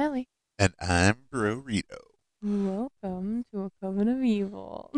Allie. 0.00 0.30
And 0.58 0.72
I'm 0.80 1.24
Burrito. 1.30 1.98
Welcome 2.42 3.44
to 3.52 3.64
a 3.64 3.70
Coven 3.82 4.08
of 4.08 4.24
Evil. 4.24 4.90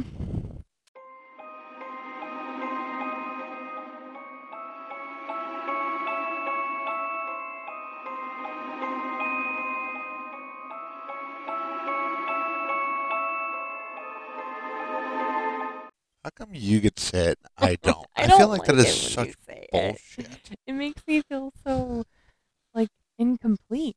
How 16.23 16.30
come 16.37 16.50
you 16.53 16.79
get 16.79 16.95
to 16.95 17.03
say 17.03 17.25
it 17.30 17.39
and 17.59 17.71
I 17.71 17.77
don't? 17.82 18.07
I 18.16 18.29
don't 18.29 18.50
like 18.50 18.66
that 18.66 18.77
like 18.77 18.87
is 18.87 18.87
it 18.87 19.03
when 19.03 19.11
such 19.11 19.27
you 19.27 19.34
say 19.45 19.66
it. 19.73 19.73
bullshit. 19.73 20.50
It 20.64 20.73
makes 20.75 21.03
me 21.09 21.23
feel 21.29 21.53
so 21.66 22.05
like 22.73 22.91
incomplete. 23.19 23.96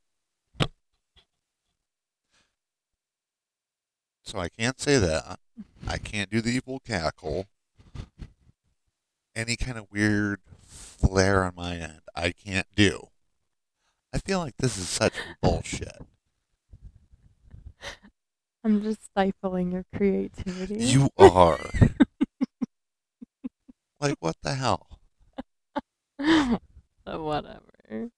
So 4.26 4.40
I 4.40 4.48
can't 4.48 4.75
say 4.86 4.98
that. 4.98 5.40
I 5.88 5.98
can't 5.98 6.30
do 6.30 6.40
the 6.40 6.50
evil 6.50 6.80
cackle. 6.86 7.46
Any 9.34 9.56
kind 9.56 9.76
of 9.76 9.86
weird 9.90 10.40
flair 10.64 11.44
on 11.44 11.54
my 11.56 11.74
end, 11.74 12.00
I 12.14 12.30
can't 12.30 12.68
do. 12.76 13.08
I 14.14 14.18
feel 14.18 14.38
like 14.38 14.56
this 14.58 14.78
is 14.78 14.88
such 14.88 15.14
bullshit. 15.42 15.98
I'm 18.64 18.80
just 18.82 19.04
stifling 19.04 19.72
your 19.72 19.84
creativity. 19.94 20.84
You 20.84 21.08
are. 21.18 21.58
like, 24.00 24.16
what 24.20 24.36
the 24.42 24.54
hell? 24.54 25.00
But 26.18 27.22
whatever. 27.22 28.10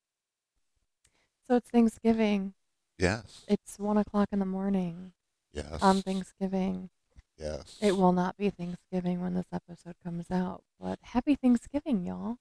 So 1.46 1.56
it's 1.56 1.70
Thanksgiving. 1.70 2.52
Yes. 2.98 3.44
It's 3.48 3.78
one 3.78 3.96
o'clock 3.96 4.28
in 4.32 4.38
the 4.38 4.44
morning 4.46 5.12
Yes. 5.52 5.82
on 5.82 6.02
Thanksgiving. 6.02 6.90
Yes. 7.36 7.78
It 7.80 7.96
will 7.96 8.12
not 8.12 8.36
be 8.36 8.50
Thanksgiving 8.50 9.20
when 9.20 9.34
this 9.34 9.46
episode 9.52 9.94
comes 10.02 10.30
out, 10.30 10.62
but 10.80 10.98
happy 11.02 11.34
Thanksgiving, 11.36 12.04
y'all. 12.04 12.36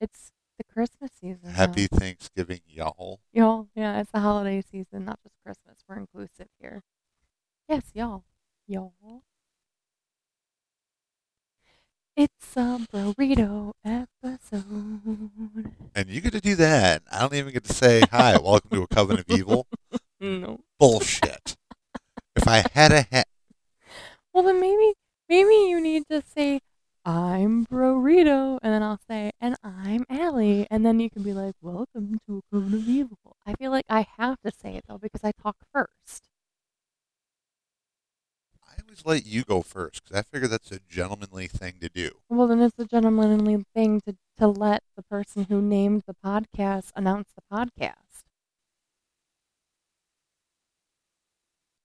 It's 0.00 0.32
the 0.56 0.64
Christmas 0.64 1.10
season. 1.20 1.50
Happy 1.50 1.86
now. 1.92 1.98
Thanksgiving, 1.98 2.60
y'all. 2.66 3.20
y'all. 3.32 3.68
Yeah, 3.74 4.00
it's 4.00 4.10
the 4.10 4.20
holiday 4.20 4.62
season, 4.62 5.04
not 5.04 5.18
just 5.22 5.34
Christmas. 5.44 5.76
We're 5.88 5.96
inclusive 5.98 6.48
here. 6.58 6.82
Yes, 7.68 7.82
y'all. 7.94 8.24
Y'all. 8.66 9.22
It's 12.16 12.56
a 12.56 12.78
burrito 12.92 13.72
episode. 13.84 15.72
And 15.94 16.08
you 16.08 16.20
get 16.20 16.32
to 16.32 16.40
do 16.40 16.54
that. 16.56 17.02
I 17.10 17.20
don't 17.20 17.34
even 17.34 17.52
get 17.52 17.64
to 17.64 17.72
say, 17.72 18.02
hi, 18.10 18.38
welcome 18.38 18.70
to 18.70 18.82
a 18.82 18.86
Coven 18.86 19.18
of 19.18 19.24
Evil. 19.28 19.66
No. 20.22 20.60
Bullshit. 20.78 21.56
if 22.36 22.46
I 22.46 22.62
had 22.74 22.92
a 22.92 23.06
hat. 23.10 23.26
Well, 24.34 24.44
then 24.44 24.60
maybe 24.60 24.92
maybe 25.30 25.54
you 25.70 25.80
need 25.80 26.02
to 26.10 26.22
say, 26.22 26.60
"I'm 27.10 27.66
Burrito," 27.66 28.60
and 28.62 28.72
then 28.72 28.84
I'll 28.84 29.00
say, 29.08 29.32
"And 29.40 29.56
I'm 29.64 30.04
Allie," 30.08 30.68
and 30.70 30.86
then 30.86 31.00
you 31.00 31.10
can 31.10 31.24
be 31.24 31.32
like, 31.32 31.56
"Welcome 31.60 32.20
to 32.28 32.38
a 32.38 32.42
Coven 32.54 32.72
of 32.74 32.88
Evil." 32.88 33.36
I 33.44 33.54
feel 33.54 33.72
like 33.72 33.86
I 33.88 34.06
have 34.16 34.40
to 34.42 34.52
say 34.52 34.76
it 34.76 34.84
though 34.86 34.98
because 34.98 35.24
I 35.24 35.32
talk 35.32 35.56
first. 35.72 36.28
I 38.64 38.74
always 38.82 39.04
let 39.04 39.26
you 39.26 39.42
go 39.42 39.62
first 39.62 40.04
because 40.04 40.16
I 40.18 40.22
figure 40.22 40.46
that's 40.46 40.70
a 40.70 40.78
gentlemanly 40.88 41.48
thing 41.48 41.78
to 41.80 41.88
do. 41.88 42.10
Well, 42.28 42.46
then 42.46 42.60
it's 42.60 42.78
a 42.78 42.84
gentlemanly 42.84 43.64
thing 43.74 44.00
to 44.02 44.16
to 44.38 44.46
let 44.46 44.84
the 44.94 45.02
person 45.02 45.46
who 45.50 45.60
named 45.60 46.04
the 46.06 46.14
podcast 46.14 46.92
announce 46.94 47.30
the 47.34 47.42
podcast. 47.52 48.22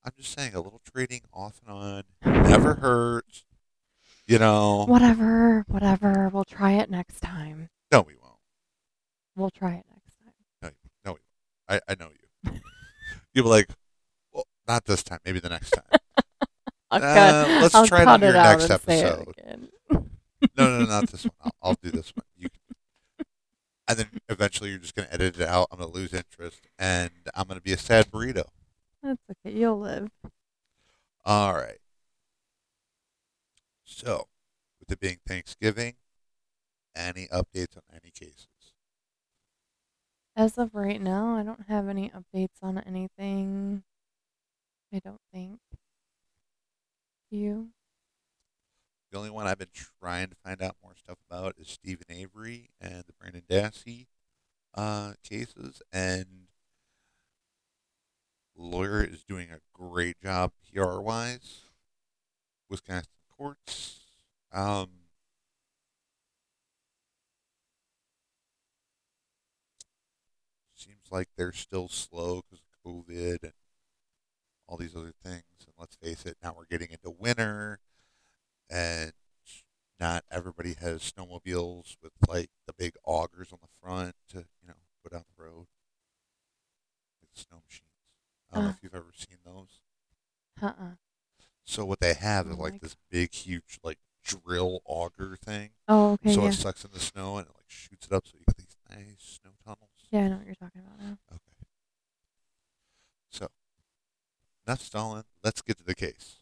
I'm 0.04 0.14
just 0.16 0.38
saying, 0.38 0.54
a 0.54 0.62
little 0.62 0.82
trading 0.86 1.22
off 1.34 1.60
and 1.66 1.76
on 1.76 2.04
never 2.24 2.76
hurts. 2.76 3.44
You 4.28 4.40
know. 4.40 4.86
Whatever, 4.88 5.64
whatever. 5.68 6.30
We'll 6.34 6.46
try 6.46 6.74
it 6.74 6.90
next 6.90 7.20
time. 7.22 7.70
No, 7.92 8.02
we 8.02 8.16
won't. 8.22 8.34
We'll 9.36 9.52
try 9.52 9.74
it 9.74 9.86
next 9.92 10.18
time. 10.24 10.34
No, 10.62 10.70
no, 11.06 11.12
we 11.14 11.20
won't. 11.70 11.82
I, 11.88 11.92
I 11.92 11.96
know 12.00 12.10
you. 12.10 12.52
You'll 13.34 13.46
be 13.46 13.50
like, 13.52 13.70
well, 14.34 14.46
not 14.68 14.86
this 14.86 15.04
time. 15.04 15.20
Maybe 15.26 15.40
the 15.40 15.50
next 15.50 15.72
time. 15.72 15.84
I'll 16.92 17.04
Uh, 17.04 17.14
cut, 17.14 17.62
let's 17.62 17.76
I'll 17.76 17.88
try 17.88 18.02
it 18.02 18.06
cut 18.06 18.14
on 18.16 18.22
your 18.22 18.38
out 18.38 18.60
next 18.60 18.70
and 18.70 18.82
say 18.82 19.00
it 19.00 19.06
episode. 19.06 19.34
again. 19.38 19.70
No, 19.92 20.70
no, 20.70 20.80
no, 20.80 20.86
not 20.90 21.08
this 21.10 21.24
one. 21.26 21.34
I'll, 21.44 21.52
I'll 21.62 21.76
do 21.82 21.92
this 21.92 22.12
one. 22.16 22.26
You. 22.38 22.48
And 23.88 24.00
then 24.00 24.08
eventually 24.30 24.72
you're 24.72 24.80
just 24.80 24.96
going 24.96 25.08
to 25.08 25.14
edit 25.14 25.40
it 25.40 25.48
out. 25.48 25.68
I'm 25.72 25.78
going 25.80 25.92
to 25.92 25.96
lose 25.96 26.12
interest. 26.14 26.62
And 26.80 27.12
I'm 27.36 27.46
going 27.48 27.60
to 27.60 27.64
be 27.64 27.74
a 27.74 27.78
sad 27.78 28.10
burrito. 28.10 28.46
That's 29.04 29.20
okay. 29.46 29.56
You'll 29.56 29.80
live. 29.80 30.10
All 31.24 31.54
right. 31.54 31.78
So, 33.86 34.28
with 34.80 34.92
it 34.92 35.00
being 35.00 35.20
Thanksgiving, 35.28 35.94
any 36.96 37.28
updates 37.28 37.78
on 37.78 37.84
any 37.94 38.12
cases? 38.12 38.48
As 40.36 40.58
of 40.58 40.74
right 40.74 41.00
now, 41.00 41.36
I 41.36 41.44
don't 41.44 41.68
have 41.70 41.88
any 41.88 42.10
updates 42.10 42.62
on 42.62 42.80
anything. 42.80 43.84
I 44.92 45.00
don't 45.00 45.22
think. 45.32 45.60
You? 47.30 47.70
The 49.12 49.18
only 49.18 49.30
one 49.30 49.46
I've 49.46 49.60
been 49.60 49.68
trying 49.74 50.30
to 50.30 50.36
find 50.44 50.62
out 50.62 50.76
more 50.84 50.96
stuff 50.96 51.18
about 51.30 51.56
is 51.58 51.70
Steven 51.70 52.06
Avery 52.10 52.72
and 52.82 53.04
the 53.06 53.14
Brendan 53.14 53.44
Dassey 53.50 54.08
uh, 54.74 55.14
cases. 55.24 55.82
And 55.94 56.48
lawyer 58.58 59.04
is 59.04 59.24
doing 59.24 59.50
a 59.52 59.60
great 59.74 60.20
job 60.22 60.52
PR 60.74 61.00
wise. 61.00 61.62
Wisconsin 62.70 63.12
courts. 63.38 64.00
Um, 64.52 64.90
seems 70.76 71.12
like 71.12 71.30
they're 71.38 71.52
still 71.52 71.88
slow 71.88 72.42
because 72.42 72.62
of 72.64 72.92
COVID 72.92 73.44
and 73.44 73.54
all 74.68 74.78
these 74.78 74.96
other 74.96 75.14
things. 75.24 75.44
And 75.66 75.74
let's 75.78 75.96
face 75.96 76.26
it, 76.26 76.38
now 76.44 76.54
we're 76.58 76.66
getting 76.66 76.92
into 76.92 77.10
winter, 77.18 77.80
and 78.70 79.12
not 80.00 80.24
everybody 80.32 80.76
has 80.82 81.12
snowmobiles 81.12 81.96
with 82.02 82.12
like 82.28 82.50
the 82.68 82.74
big 82.74 82.94
augers 83.08 83.52
on 83.54 83.60
the 83.62 83.70
front 83.82 84.16
to 84.30 84.40
you 84.62 84.68
know 84.68 84.74
go 85.04 85.16
down 85.16 85.24
the 85.38 85.44
road, 85.44 85.68
like 87.22 87.30
the 87.36 87.42
snow 87.42 87.62
machines. 87.66 87.90
I 88.52 88.56
don't 88.56 88.64
know 88.66 88.70
Uh. 88.70 88.74
if 88.78 88.84
you've 88.84 88.96
ever 88.96 89.12
seen 89.16 89.38
those. 89.46 89.80
Uh-uh. 90.62 90.96
So 91.66 91.84
what 91.84 92.00
they 92.00 92.14
have 92.14 92.48
is 92.48 92.56
Oh 92.58 92.62
like 92.62 92.80
this 92.80 92.96
big, 93.10 93.34
huge, 93.34 93.80
like 93.84 93.98
drill 94.24 94.82
auger 94.86 95.36
thing. 95.44 95.72
Oh, 95.88 96.14
okay, 96.14 96.34
so 96.34 96.44
yeah. 96.44 96.50
it 96.50 96.54
sucks 96.54 96.86
in 96.86 96.92
the 96.94 97.00
snow 97.00 97.38
and 97.38 97.48
it 97.48 97.54
like 97.56 97.66
shoots 97.68 98.08
it 98.08 98.14
up, 98.14 98.28
so 98.28 98.34
you 98.38 98.46
get 98.48 98.58
these 98.58 98.78
nice 98.90 99.40
snow 99.42 99.52
tunnels. 99.64 99.90
Yeah, 100.12 100.22
I 100.22 100.28
know 100.30 100.38
what 100.38 100.46
you're 100.46 100.56
talking 100.56 100.82
about 100.82 101.00
now. 101.00 101.18
Okay. 101.32 101.42
So, 103.32 103.48
enough 104.68 104.82
stalling. 104.82 105.24
Let's 105.44 105.62
get 105.62 105.78
to 105.80 105.84
the 105.84 105.96
case. 105.96 106.38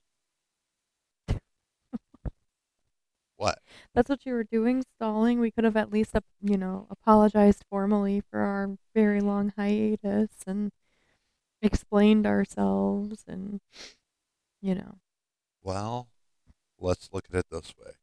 what? 3.38 3.60
That's 3.96 4.10
what 4.10 4.26
you 4.26 4.34
were 4.34 4.44
doing, 4.44 4.84
stalling. 4.98 5.40
We 5.40 5.52
could 5.52 5.64
have 5.64 5.78
at 5.78 5.92
least, 5.92 6.16
ap- 6.16 6.26
you 6.42 6.58
know, 6.58 6.88
apologized 6.90 7.64
formally 7.70 8.22
for 8.30 8.40
our 8.40 8.78
very 8.94 9.22
long 9.22 9.54
hiatus 9.58 10.32
and 10.46 10.72
explained 11.62 12.28
ourselves 12.28 13.24
and, 13.28 13.62
you 14.62 14.76
know. 14.76 14.98
Well, 15.64 16.10
let's 16.80 17.10
look 17.12 17.26
at 17.32 17.36
it 17.40 17.46
this 17.50 17.74
way. 17.78 17.94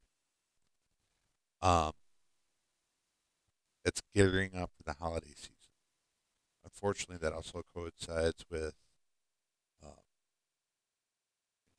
Um, 1.61 1.91
it's 3.85 4.01
gearing 4.15 4.55
up 4.55 4.71
for 4.75 4.83
the 4.83 4.93
holiday 4.93 5.33
season. 5.35 5.55
Unfortunately, 6.63 7.17
that 7.17 7.33
also 7.33 7.61
coincides 7.73 8.45
with 8.49 8.73
uh, 9.83 10.01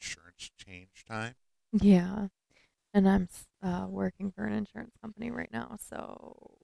insurance 0.00 0.50
change 0.56 1.04
time. 1.08 1.34
Yeah. 1.72 2.28
And 2.94 3.08
I'm 3.08 3.28
uh, 3.62 3.86
working 3.88 4.30
for 4.32 4.44
an 4.44 4.52
insurance 4.52 4.92
company 5.00 5.30
right 5.30 5.50
now, 5.52 5.76
so 5.80 6.58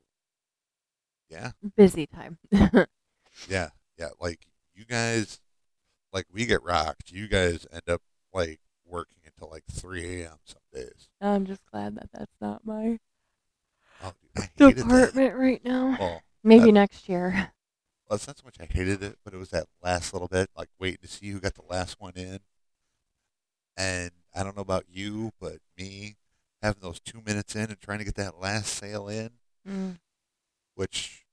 Yeah, 1.31 1.53
busy 1.77 2.07
time. 2.07 2.39
yeah, 3.49 3.69
yeah. 3.99 4.09
Like 4.21 4.47
you 4.75 4.85
guys, 4.85 5.41
like 6.13 6.27
we 6.33 6.47
get 6.47 6.63
rocked. 6.63 7.11
You 7.11 7.29
guys 7.29 7.67
end 7.73 7.83
up 7.89 8.03
like 8.33 8.61
working 8.89 9.19
until 9.27 9.51
like 9.51 9.65
3 9.71 10.23
a.m. 10.23 10.39
some 10.45 10.63
days. 10.73 11.09
I'm 11.21 11.47
just 11.47 11.65
glad 11.71 11.97
that 11.97 12.11
that's 12.13 12.37
not 12.41 12.65
my 12.67 12.99
Oh, 14.03 14.13
dude, 14.23 14.31
I 14.37 14.49
hated 14.65 14.77
that. 14.77 14.85
department 14.85 15.35
right 15.37 15.65
now. 15.65 15.97
Well, 15.99 16.23
Maybe 16.45 16.69
uh, 16.71 16.73
next 16.73 17.09
year. 17.09 17.53
Well, 18.09 18.15
it's 18.17 18.27
not 18.27 18.39
so 18.39 18.45
much 18.45 18.57
I 18.61 18.65
hated 18.65 19.03
it, 19.03 19.19
but 19.25 19.35
it 19.35 19.37
was 19.37 19.51
that 19.51 19.67
last 19.83 20.13
little 20.13 20.29
bit, 20.29 20.49
like 20.57 20.69
waiting 20.79 21.01
to 21.03 21.09
see 21.09 21.29
who 21.31 21.41
got 21.41 21.55
the 21.55 21.63
last 21.69 22.01
one 22.01 22.15
in. 22.17 22.39
And 23.77 24.11
I 24.35 24.43
don't 24.43 24.57
know 24.57 24.63
about 24.63 24.85
you, 24.89 25.33
but 25.41 25.59
me 25.77 26.17
having 26.63 26.81
those 26.81 27.01
two 27.01 27.21
minutes 27.25 27.55
in 27.55 27.71
and 27.71 27.81
trying 27.81 27.99
to 27.99 28.05
get 28.05 28.15
that 28.17 28.39
last 28.41 28.75
sale 28.75 29.09
in, 29.09 29.31
Mm. 29.67 29.99
which 30.75 31.27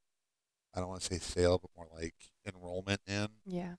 I 0.73 0.79
don't 0.79 0.89
want 0.89 1.01
to 1.01 1.07
say 1.13 1.19
sale, 1.19 1.57
but 1.59 1.71
more 1.75 1.87
like 1.97 2.15
enrollment 2.45 3.01
in. 3.07 3.27
Yeah. 3.45 3.75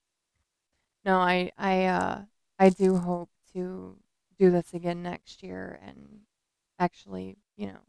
No, 1.04 1.18
I 1.18 1.52
I 1.58 1.84
uh 1.84 2.22
I 2.58 2.70
do 2.70 2.96
hope 2.96 3.28
to 3.56 3.96
do 4.38 4.50
this 4.50 4.74
again 4.74 5.02
next 5.02 5.42
year 5.42 5.78
and 5.82 6.20
actually, 6.78 7.38
you 7.56 7.66
know, 7.68 7.80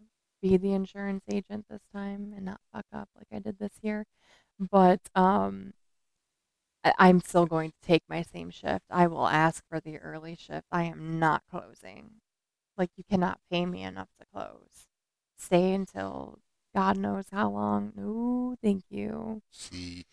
be 0.41 0.57
the 0.57 0.73
insurance 0.73 1.23
agent 1.31 1.65
this 1.69 1.81
time 1.93 2.33
and 2.35 2.45
not 2.45 2.61
fuck 2.73 2.85
up 2.93 3.09
like 3.15 3.27
I 3.31 3.39
did 3.39 3.59
this 3.59 3.73
year. 3.81 4.05
But 4.59 5.01
um 5.15 5.73
I- 6.83 6.93
I'm 6.97 7.19
still 7.21 7.45
going 7.45 7.71
to 7.71 7.87
take 7.87 8.03
my 8.07 8.21
same 8.21 8.49
shift. 8.49 8.85
I 8.89 9.07
will 9.07 9.27
ask 9.27 9.63
for 9.69 9.79
the 9.79 9.97
early 9.99 10.35
shift. 10.35 10.65
I 10.71 10.83
am 10.83 11.19
not 11.19 11.43
closing. 11.49 12.21
Like 12.77 12.91
you 12.95 13.03
cannot 13.03 13.39
pay 13.51 13.65
me 13.65 13.83
enough 13.83 14.09
to 14.19 14.25
close. 14.33 14.87
Stay 15.37 15.73
until 15.73 16.39
God 16.75 16.97
knows 16.97 17.25
how 17.31 17.49
long. 17.49 17.93
No, 17.95 18.55
thank 18.61 18.83
you. 18.89 19.41
See, 19.51 20.05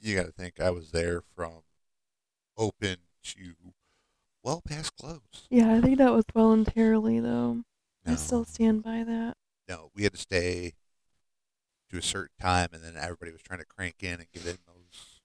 you 0.00 0.16
got 0.16 0.26
to 0.26 0.32
think 0.32 0.60
I 0.60 0.70
was 0.70 0.90
there 0.92 1.20
from 1.36 1.62
open 2.56 2.96
to 3.22 3.54
well 4.42 4.62
past 4.66 4.96
close. 4.96 5.46
Yeah, 5.50 5.74
I 5.74 5.80
think 5.80 5.98
that 5.98 6.12
was 6.12 6.24
voluntarily 6.34 7.20
though. 7.20 7.62
I 8.06 8.14
still 8.16 8.44
stand 8.44 8.82
by 8.82 9.04
that. 9.04 9.34
no, 9.68 9.90
we 9.94 10.02
had 10.02 10.12
to 10.12 10.18
stay 10.18 10.72
to 11.90 11.98
a 11.98 12.02
certain 12.02 12.34
time, 12.40 12.68
and 12.72 12.82
then 12.82 12.96
everybody 12.96 13.30
was 13.30 13.42
trying 13.42 13.60
to 13.60 13.66
crank 13.66 13.96
in 14.00 14.14
and 14.14 14.26
get 14.32 14.46
in 14.46 14.58
those 14.66 15.20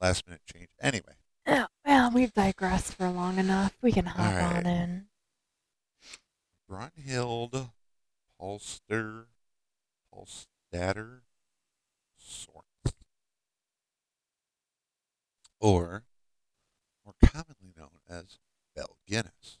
last 0.00 0.26
minute 0.26 0.42
change. 0.52 0.68
Anyway, 0.80 1.14
Yeah, 1.46 1.66
well, 1.84 2.10
we've 2.12 2.32
digressed 2.32 2.94
for 2.94 3.08
long 3.08 3.38
enough. 3.38 3.76
We 3.82 3.92
can 3.92 4.06
hop 4.06 4.42
All 4.42 4.56
on 4.58 4.66
in. 4.66 5.06
Brynhild 6.70 7.70
Polster 8.40 9.26
Paulsdatter 10.12 11.20
Sorts, 12.18 12.94
or 15.60 16.04
commonly 17.24 17.72
known 17.76 17.98
as 18.08 18.38
Belle 18.74 18.96
Guinness. 19.06 19.58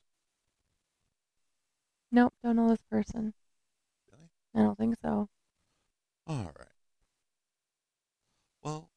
Nope, 2.12 2.34
don't 2.42 2.56
know 2.56 2.68
this 2.68 2.82
person. 2.90 3.34
Really? 4.10 4.30
I 4.54 4.60
don't 4.60 4.78
think 4.78 4.96
so. 5.02 5.28
All 6.26 6.52
right. 6.58 6.68
Well, 8.62 8.90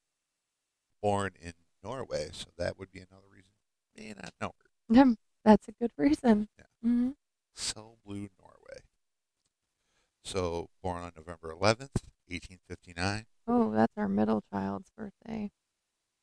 born 1.02 1.34
in 1.42 1.54
Norway, 1.84 2.30
so 2.32 2.48
that 2.58 2.78
would 2.78 2.92
be 2.92 3.00
another 3.00 3.28
reason 3.32 3.50
you 3.96 4.04
may 4.04 4.14
not 4.14 4.34
know 4.42 4.54
her. 4.58 5.16
That's 5.46 5.68
a 5.68 5.72
good 5.74 5.92
reason. 5.98 6.50
Yeah. 6.58 6.66
hmm 6.84 7.10
Selbu, 7.56 8.30
Norway. 8.40 8.80
So, 10.24 10.70
born 10.84 11.02
on 11.02 11.12
November 11.16 11.52
11th, 11.54 12.04
1859. 12.28 13.26
Oh, 13.48 13.72
that's 13.72 13.98
our 13.98 14.08
middle 14.08 14.44
child's 14.52 14.92
birthday. 14.96 15.50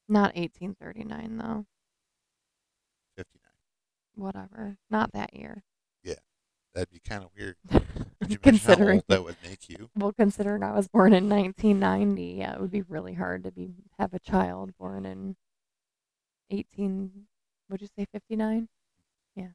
Not 0.09 0.37
1839 0.37 1.39
though. 1.39 1.67
59. 4.17 4.25
Whatever. 4.25 4.77
Not 4.91 5.13
that 5.13 5.35
year. 5.35 5.63
Yeah, 6.03 6.15
that'd 6.75 6.91
be 6.91 7.01
kind 7.01 7.23
of 7.25 7.31
weird. 7.37 7.57
You 8.29 8.39
imagine 8.43 8.59
how 8.59 8.75
considering 8.75 8.97
old 8.97 9.05
that 9.09 9.23
would 9.25 9.37
make 9.45 9.69
you? 9.69 9.91
well, 9.97 10.13
considering 10.13 10.65
I 10.65 10.73
was 10.73 10.89
born 10.89 11.13
in 11.13 11.29
1990, 11.29 12.25
yeah, 12.25 12.55
it 12.55 12.61
would 12.61 12.73
be 12.73 12.83
really 12.83 13.15
hard 13.15 13.45
to 13.45 13.53
be 13.53 13.75
have 14.01 14.15
a 14.15 14.19
child 14.19 14.73
born 14.81 15.07
in 15.07 15.37
18. 16.51 17.27
Would 17.71 17.83
you 17.83 17.89
say 17.97 18.07
59? 18.11 18.69
Yeah. 19.37 19.49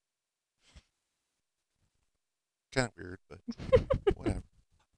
Kind 2.73 2.87
of 2.87 2.93
weird, 2.95 3.17
but 3.27 3.39
whatever. 4.15 4.43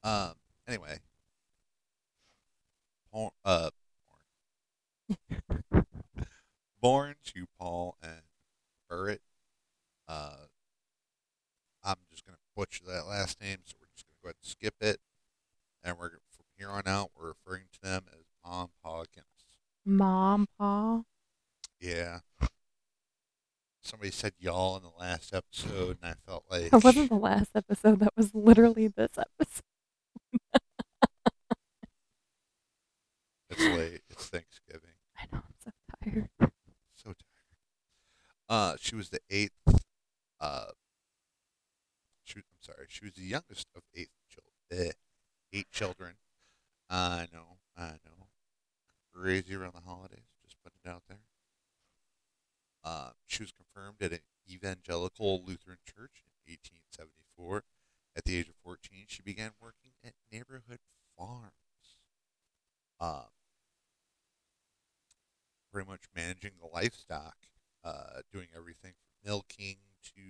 Um. 0.03 0.33
Anyway. 0.67 0.99
Born, 3.11 3.31
uh, 3.43 3.69
born. 5.71 5.85
born 6.79 7.15
to 7.33 7.45
Paul 7.57 7.97
and 8.03 8.21
Berit. 8.91 9.19
Uh, 10.07 10.45
I'm 11.83 11.97
just 12.11 12.25
gonna 12.25 12.37
butcher 12.63 12.85
that 12.87 13.05
last 13.05 13.41
name, 13.41 13.57
so 13.65 13.75
we're 13.81 13.87
just 13.93 14.05
gonna 14.07 14.15
go 14.23 14.27
ahead 14.27 14.35
and 14.41 14.49
skip 14.49 14.75
it, 14.79 15.01
and 15.83 15.97
we're 15.99 16.11
from 16.11 16.45
here 16.57 16.69
on 16.69 16.83
out 16.87 17.11
we're 17.19 17.27
referring 17.27 17.63
to 17.73 17.81
them 17.81 18.05
as 18.13 18.23
Mom, 18.45 18.69
Pa, 18.81 19.03
Guinness. 19.13 19.27
Mom, 19.85 20.47
Pa. 20.57 21.01
Yeah. 21.81 22.19
Somebody 23.81 24.11
said 24.11 24.31
y'all 24.39 24.77
in 24.77 24.83
the 24.83 24.91
last 24.97 25.33
episode, 25.33 25.97
and 26.01 26.11
I 26.11 26.13
felt 26.25 26.45
like 26.49 26.71
That 26.71 26.85
wasn't 26.85 27.09
the 27.09 27.17
last 27.17 27.49
episode. 27.53 27.99
That 27.99 28.13
was 28.15 28.33
literally 28.33 28.87
this 28.87 29.11
episode. 29.17 29.63
it's 33.49 33.59
late. 33.59 34.01
It's 34.09 34.27
Thanksgiving. 34.27 34.95
I 35.17 35.25
know. 35.33 35.41
I'm 35.45 35.53
so 35.59 35.71
tired. 36.01 36.29
So 36.95 37.09
tired. 37.09 37.17
Uh, 38.47 38.75
she 38.79 38.95
was 38.95 39.09
the 39.09 39.19
eighth. 39.29 39.51
Uh, 40.39 40.67
sorry. 42.63 42.85
She 42.89 43.05
was 43.05 43.13
the 43.15 43.23
youngest 43.23 43.67
of 43.75 43.83
eight 43.95 44.09
children. 44.29 44.93
eight 45.51 45.69
children. 45.71 46.13
I 46.89 47.27
know. 47.31 47.57
I 47.77 47.97
know. 48.05 48.27
Crazy 49.13 49.55
around 49.55 49.73
the 49.75 49.81
holidays. 49.81 50.25
Just 50.43 50.57
putting 50.63 50.79
it 50.83 50.89
out 50.89 51.03
there. 51.07 51.19
Uh, 52.83 53.11
she 53.27 53.43
was 53.43 53.51
confirmed 53.51 54.01
at 54.01 54.11
an 54.11 54.23
evangelical 54.49 55.43
Lutheran 55.45 55.77
church 55.85 56.23
in 56.25 56.51
1874. 56.51 57.63
At 58.15 58.25
the 58.25 58.37
age 58.37 58.49
of 58.49 58.55
14, 58.63 59.05
she 59.07 59.21
began 59.21 59.51
working 59.61 59.91
at 60.03 60.13
neighborhood 60.31 60.79
farms. 61.17 61.51
Um, 62.99 63.31
pretty 65.71 65.89
much 65.89 66.01
managing 66.15 66.51
the 66.59 66.67
livestock, 66.67 67.35
uh, 67.83 68.21
doing 68.31 68.47
everything 68.55 68.93
from 68.93 69.31
milking 69.31 69.77
to 70.15 70.21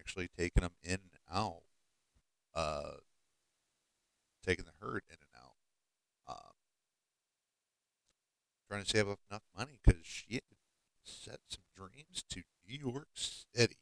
actually 0.00 0.28
taking 0.36 0.62
them 0.62 0.72
in 0.82 0.92
and 0.92 1.20
out, 1.32 1.62
uh, 2.54 2.92
taking 4.44 4.64
the 4.64 4.86
herd 4.86 5.02
in 5.08 5.16
and 5.20 5.36
out. 5.36 5.54
Um, 6.26 6.52
trying 8.68 8.84
to 8.84 8.88
save 8.88 9.08
up 9.08 9.18
enough 9.30 9.42
money 9.56 9.78
because 9.84 10.00
she 10.04 10.40
set 11.04 11.40
some 11.48 11.64
dreams 11.76 12.24
to 12.30 12.42
New 12.68 12.78
York 12.78 13.08
City. 13.14 13.78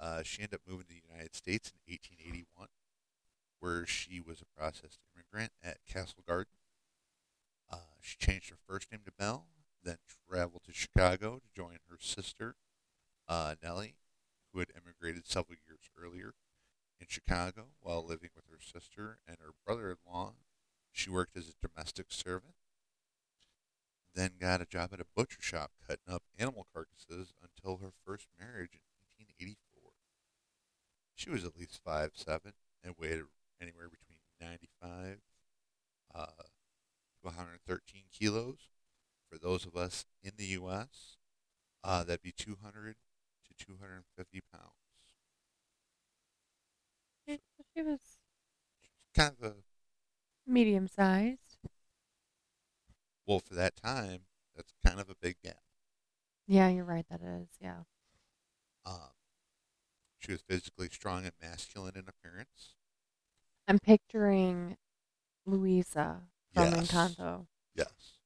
Uh, 0.00 0.22
she 0.22 0.42
ended 0.42 0.54
up 0.54 0.60
moving 0.66 0.86
to 0.86 0.94
the 0.94 1.02
United 1.08 1.34
States 1.34 1.70
in 1.70 1.92
1881, 1.92 2.68
where 3.60 3.86
she 3.86 4.20
was 4.20 4.40
a 4.40 4.58
processed 4.58 4.98
immigrant 5.14 5.52
at 5.62 5.78
Castle 5.86 6.24
Garden. 6.26 6.54
Uh, 7.70 7.76
she 8.00 8.16
changed 8.18 8.50
her 8.50 8.56
first 8.66 8.90
name 8.90 9.02
to 9.04 9.12
Mel, 9.18 9.46
then 9.84 9.98
traveled 10.28 10.62
to 10.64 10.72
Chicago 10.72 11.36
to 11.36 11.48
join 11.54 11.78
her 11.88 11.96
sister, 12.00 12.56
uh, 13.28 13.54
Nellie, 13.62 13.94
who 14.52 14.58
had 14.58 14.72
immigrated 14.76 15.26
several 15.26 15.56
years 15.66 15.90
earlier. 16.00 16.34
In 17.00 17.06
Chicago, 17.08 17.68
while 17.80 18.04
living 18.04 18.30
with 18.34 18.44
her 18.50 18.60
sister 18.60 19.18
and 19.26 19.38
her 19.40 19.52
brother-in-law, 19.66 20.34
she 20.92 21.10
worked 21.10 21.36
as 21.36 21.48
a 21.48 21.66
domestic 21.66 22.06
servant. 22.10 22.54
Then 24.14 24.32
got 24.38 24.60
a 24.60 24.66
job 24.66 24.90
at 24.92 25.00
a 25.00 25.06
butcher 25.16 25.40
shop 25.40 25.72
cutting 25.86 26.12
up 26.12 26.22
animal 26.38 26.66
carcasses 26.72 27.32
until 27.42 27.78
her 27.78 27.92
first 28.06 28.28
marriage 28.38 28.74
in 28.74 28.80
1884. 29.18 29.90
She 31.14 31.30
was 31.30 31.44
at 31.44 31.56
least 31.58 31.80
five 31.82 32.12
seven 32.14 32.52
and 32.84 32.94
weighed 32.98 33.22
anywhere 33.60 33.88
between 33.88 34.18
95 34.40 35.18
uh, 36.14 36.26
to 36.26 37.22
113 37.22 38.02
kilos. 38.12 38.68
For 39.30 39.38
those 39.38 39.64
of 39.64 39.76
us 39.76 40.04
in 40.22 40.32
the 40.36 40.44
U.S., 40.46 41.16
uh, 41.82 42.04
that'd 42.04 42.22
be 42.22 42.32
200 42.32 42.94
to 42.94 43.11
250 43.64 44.40
pounds. 44.52 44.74
She 47.26 47.40
she 47.74 47.82
was 47.82 48.18
Kind 49.14 49.36
of 49.40 49.52
a 49.52 49.54
medium 50.46 50.86
sized. 50.86 51.58
well 53.26 53.40
for 53.40 53.54
that 53.54 53.74
time. 53.76 54.20
That's 54.54 54.72
kind 54.84 55.00
of 55.00 55.08
a 55.10 55.14
big 55.14 55.36
gap. 55.42 55.62
Yeah, 56.46 56.68
you're 56.68 56.84
right. 56.84 57.06
That 57.08 57.22
is. 57.22 57.48
Yeah. 57.60 57.82
Um, 58.84 59.12
she 60.18 60.32
was 60.32 60.40
physically 60.42 60.88
strong 60.90 61.24
and 61.24 61.32
masculine 61.40 61.96
in 61.96 62.04
appearance. 62.08 62.74
I'm 63.68 63.78
picturing 63.78 64.76
Luisa 65.46 66.22
from 66.54 66.72
Yes. 66.72 66.88
Encanto. 66.88 67.46
Yes. 67.74 68.18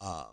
Um, 0.00 0.32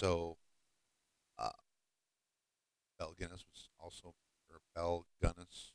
so, 0.00 0.38
uh, 1.38 1.50
Belle 2.98 3.14
Guinness 3.18 3.44
was 3.52 3.68
also, 3.78 4.14
or 4.50 4.60
Belle 4.74 5.04
Guinness. 5.20 5.72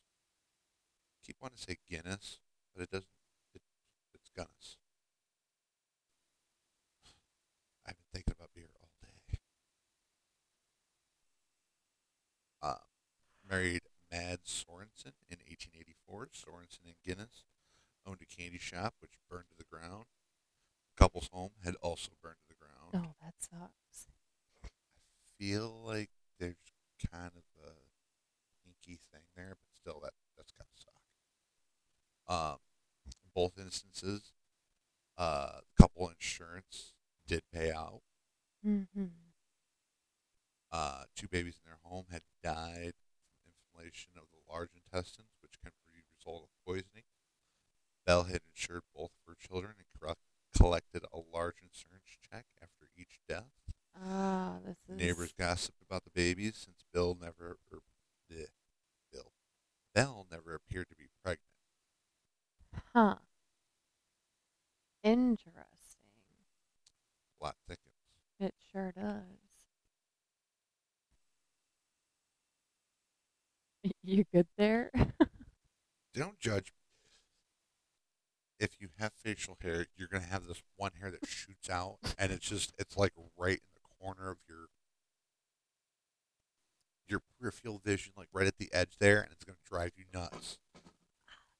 Keep 1.24 1.36
wanting 1.42 1.58
to 1.58 1.64
say 1.64 1.78
Guinness, 1.88 2.40
but 2.74 2.82
it 2.82 2.90
doesn't. 2.90 3.08
It, 3.54 3.62
it's 4.16 4.30
Guinness. 4.36 4.78
I've 7.88 7.98
been 7.98 8.06
thinking 8.12 8.34
about 8.36 8.50
beer 8.56 8.70
all 8.82 8.90
day. 9.00 9.38
Uh, 12.64 12.82
married 13.48 13.82
Mad 14.12 14.40
Sorensen 14.44 15.14
in 15.30 15.38
1884. 15.46 16.30
Sorensen 16.34 16.86
and 16.88 16.96
Guinness 17.06 17.44
owned 18.08 18.22
a 18.24 18.26
candy 18.26 18.58
shop 18.58 18.96
which 19.02 19.20
burned 19.30 19.50
to 19.52 19.58
the 19.58 19.64
ground. 19.64 20.06
The 20.90 21.04
couple's 21.04 21.30
home 21.32 21.52
had 21.64 21.76
also 21.76 22.14
burned 22.24 22.38
to 22.42 22.48
the 22.48 22.56
ground. 22.56 23.06
Oh, 23.08 23.14
that 23.22 23.36
sucks. 23.40 24.15
I 25.40 25.44
feel 25.44 25.82
like 25.86 26.10
there's 26.40 26.56
kind 27.12 27.32
of 27.36 27.44
a 27.66 27.72
hinky 28.66 29.00
thing 29.12 29.24
there, 29.36 29.56
but 29.56 29.76
still, 29.76 30.00
that 30.04 30.14
that's 30.38 30.52
kind 30.52 30.68
of 30.72 30.82
suck. 30.82 31.02
Um, 32.28 32.58
in 33.06 33.30
both 33.34 33.58
instances, 33.60 34.34
uh, 35.18 35.60
couple 35.80 36.10
insurance 36.10 36.94
did 37.28 37.42
pay 37.54 37.72
out. 37.72 38.02
Mm-hmm. 38.66 39.06
Uh, 40.72 41.04
two 41.16 41.28
babies 41.28 41.60
in 41.64 41.70
their 41.70 41.80
home 41.84 42.06
had 42.12 42.22
died 42.44 42.94
from 42.94 43.52
inflammation 43.52 44.12
of 44.18 44.24
the 44.32 44.52
large 44.52 44.72
intestines, 44.76 45.30
which 45.42 45.60
can 45.62 45.72
be 45.88 46.00
a 46.00 46.12
result 46.18 46.44
of 46.44 46.66
poisoning. 46.66 47.04
Belle 48.06 48.24
had 48.24 48.42
insured 48.54 48.84
both 48.96 49.12
of 49.12 49.28
her 49.28 49.36
children 49.40 49.74
and 49.78 50.16
collected 50.56 51.04
a 51.14 51.20
large 51.34 51.56
insurance 51.62 52.18
check 52.32 52.46
after 52.62 52.88
each 52.98 53.20
death. 53.28 53.52
Ah, 54.04 54.58
this 54.66 54.76
is 54.76 54.85
Neighbors 54.98 55.34
gossiped 55.38 55.82
about 55.82 56.04
the 56.04 56.12
babies 56.12 56.56
since 56.66 56.84
Bill 56.94 57.18
never, 57.20 57.52
er, 57.52 57.58
or 57.72 57.80
bleh, 58.32 58.48
Bill, 59.12 59.32
Belle 59.94 60.26
never 60.32 60.56
appeared 60.56 60.90
to 60.90 60.96
be 60.96 61.06
pregnant. 61.24 61.42
Huh. 62.94 63.16
Interesting. 65.04 65.64
Plot 67.40 67.56
thickens. 67.68 67.94
It 68.40 68.54
sure 68.72 68.92
does. 68.96 69.24
You 74.04 74.24
good 74.34 74.48
there? 74.58 74.92
Don't 76.14 76.40
judge. 76.40 76.74
If 78.60 78.80
you 78.80 78.90
have 79.00 79.12
facial 79.14 79.58
hair, 79.62 79.86
you're 79.98 80.08
gonna 80.08 80.26
have 80.26 80.48
this 80.48 80.62
one 80.78 80.92
hair 81.00 81.12
that 81.12 81.28
shoots 81.28 81.70
out, 81.70 81.98
and 82.18 82.32
it's 82.32 82.48
just 82.48 82.74
it's 82.80 82.98
like 82.98 83.12
right 83.38 83.60
in 83.60 83.74
the 83.76 84.04
corner 84.04 84.32
of 84.32 84.38
your 84.48 84.68
your 87.08 87.20
peripheral 87.40 87.80
vision, 87.84 88.14
like 88.18 88.30
right 88.34 88.48
at 88.48 88.58
the 88.58 88.70
edge 88.74 88.98
there, 89.00 89.22
and 89.22 89.32
it's 89.32 89.44
gonna 89.44 89.58
drive 89.70 89.92
you 89.98 90.06
nuts. 90.14 90.58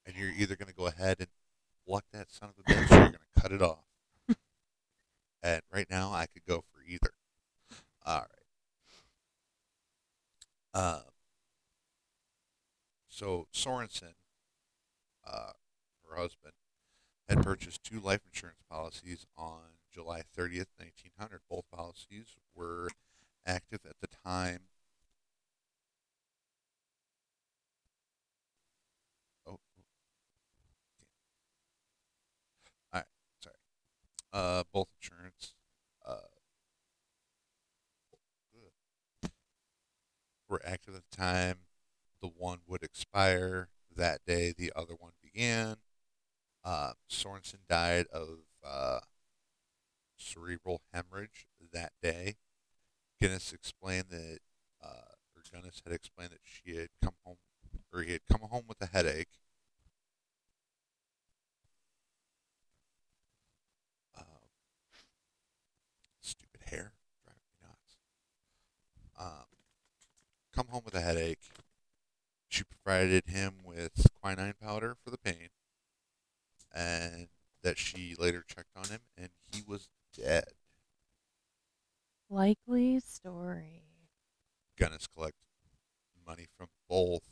And 0.06 0.16
you're 0.16 0.32
either 0.36 0.56
gonna 0.56 0.72
go 0.72 0.86
ahead 0.86 1.16
and 1.18 1.28
pluck 1.86 2.04
that 2.12 2.30
son 2.30 2.48
of 2.48 2.54
a 2.58 2.62
bitch, 2.62 2.90
or 2.90 2.94
you're 2.94 3.04
gonna 3.06 3.18
cut 3.38 3.52
it 3.52 3.62
off. 3.62 3.84
and 5.42 5.62
right 5.72 5.88
now, 5.90 6.12
I 6.12 6.26
could 6.26 6.44
go 6.46 6.64
for 6.72 6.82
either. 6.88 7.12
All 8.04 8.24
right. 10.74 10.82
Um. 10.82 11.02
So 13.08 13.46
Sorensen, 13.50 14.12
uh, 15.26 15.52
her 16.06 16.16
husband, 16.16 16.52
had 17.26 17.42
purchased 17.42 17.82
two 17.82 17.98
life 17.98 18.20
insurance 18.26 18.60
policies 18.70 19.24
on 19.38 19.60
July 19.90 20.20
30th, 20.36 20.66
1900. 20.76 21.40
Both 21.48 21.64
policies 21.72 22.36
were 22.54 22.90
active 23.46 23.80
at 23.88 23.96
the 24.02 24.08
time. 24.22 24.64
Oh, 29.46 29.52
oh. 29.52 29.58
all 32.92 33.00
right, 33.00 33.06
sorry. 33.42 33.56
Uh, 34.36 34.64
both 34.70 34.88
insurance 35.00 35.54
uh, 36.06 36.16
were 40.48 40.60
active 40.64 40.94
at 40.94 41.02
the 41.10 41.16
time. 41.16 41.58
The 42.20 42.28
one 42.28 42.60
would 42.66 42.82
expire 42.82 43.68
that 43.94 44.20
day. 44.26 44.52
The 44.56 44.72
other 44.74 44.94
one 44.94 45.12
began. 45.22 45.76
Uh, 46.64 46.92
Sorensen 47.10 47.66
died 47.68 48.06
of 48.12 48.40
uh, 48.64 49.00
cerebral 50.16 50.80
hemorrhage 50.92 51.46
that 51.72 51.92
day. 52.02 52.36
Guinness 53.20 53.52
explained 53.52 54.06
that, 54.10 54.40
uh, 54.82 55.14
or 55.36 55.42
Guinness 55.52 55.82
had 55.84 55.94
explained 55.94 56.32
that 56.32 56.40
she 56.44 56.76
had 56.76 56.88
come 57.02 57.14
home, 57.24 57.38
or 57.92 58.02
he 58.02 58.12
had 58.12 58.22
come 58.30 58.48
home 58.48 58.64
with 58.68 58.80
a 58.82 58.86
headache. 58.86 59.40
Um, 64.16 64.24
stupid 66.20 66.62
hair, 66.68 66.92
driving 67.24 67.42
me 67.48 67.66
nuts. 67.68 67.96
Um, 69.18 69.46
come 70.56 70.68
home 70.68 70.82
with 70.84 70.94
a 70.94 71.02
headache. 71.02 71.50
She 72.48 72.64
provided 72.64 73.24
him 73.26 73.56
with 73.62 74.06
quinine 74.20 74.54
powder 74.60 74.96
for 75.04 75.10
the 75.10 75.18
pain, 75.18 75.48
and 76.74 77.28
that 77.62 77.76
she 77.76 78.14
later 78.18 78.42
checked 78.46 78.74
on 78.74 78.88
him, 78.88 79.00
and 79.18 79.28
he 79.52 79.62
was 79.66 79.88
dead. 80.16 80.52
Likely 82.30 83.00
story. 83.00 83.82
Guinness 84.78 85.06
collected 85.06 85.40
money 86.26 86.46
from 86.56 86.68
both 86.88 87.22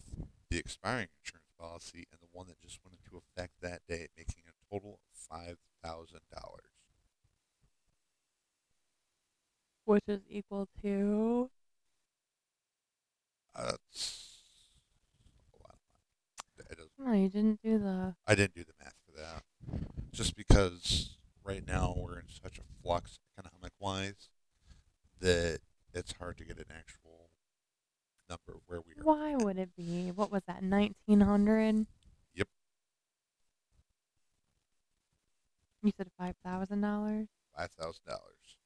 the 0.51 0.59
expiring 0.59 1.09
insurance 1.23 1.49
policy 1.59 2.07
and 2.13 2.21
the 2.21 2.29
one 2.31 2.47
that 2.49 2.61
just 2.61 2.79
went 2.85 2.99
into 3.03 3.17
effect 3.17 3.55
that 3.63 3.81
day, 3.89 4.09
making 4.17 4.43
a 4.47 4.75
total 4.75 5.01
of 5.03 5.17
five 5.17 5.57
thousand 5.83 6.21
dollars. 6.31 6.71
Which 9.87 10.05
is 10.09 10.21
equal 10.29 10.69
to 10.83 11.51
That's 13.57 14.41
a 15.53 15.57
lot 15.63 15.75
of 15.75 15.81
money. 16.59 16.67
It 16.71 16.77
doesn't- 16.77 16.99
no, 16.99 17.13
you 17.13 17.29
didn't 17.29 17.63
do 17.63 17.79
the 17.79 18.15
I 18.27 18.35
didn't 18.35 18.55
do 18.55 18.65
the 18.65 18.75
math 18.83 18.95
for 19.07 19.13
that, 19.21 19.45
just 20.13 20.35
because 20.37 21.17
right 21.45 21.67
now 21.67 21.95
we're 21.97 22.19
in 22.19 22.29
such 22.29 22.59
a 22.59 22.63
flux 22.83 23.19
economic 23.39 23.73
wise 23.79 24.29
that 25.21 25.61
it's 25.93 26.13
hard 26.13 26.37
to 26.39 26.45
get 26.45 26.59
an 26.59 26.71
actual 26.77 27.31
number 28.29 28.59
where 28.67 28.81
we 28.81 28.95
are. 28.95 29.05
why 29.05 29.37
would 29.37 29.59
it 29.59 29.77
be? 29.77 30.11
What 30.11 30.31
was 30.33 30.43
that, 30.47 30.63
nineteen 30.63 31.21
hundred? 31.21 31.87
Yep. 32.35 32.49
You 35.83 35.93
said 35.97 36.11
five 36.19 36.35
thousand 36.45 36.81
dollars? 36.81 37.29
Five 37.57 37.71
thousand 37.73 38.05
dollars. 38.07 38.57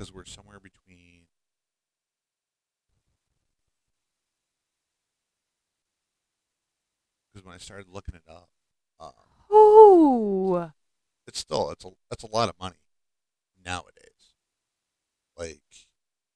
Because 0.00 0.14
we're 0.14 0.24
somewhere 0.24 0.58
between. 0.58 1.26
Because 7.30 7.44
when 7.44 7.54
I 7.54 7.58
started 7.58 7.84
looking 7.92 8.14
it 8.14 8.22
up, 8.26 8.48
um, 8.98 9.54
Ooh. 9.54 10.72
it's 11.26 11.38
still 11.38 11.70
it's 11.70 11.84
a 11.84 11.90
that's 12.08 12.24
a 12.24 12.34
lot 12.34 12.48
of 12.48 12.58
money 12.58 12.78
nowadays. 13.62 14.32
Like 15.36 15.60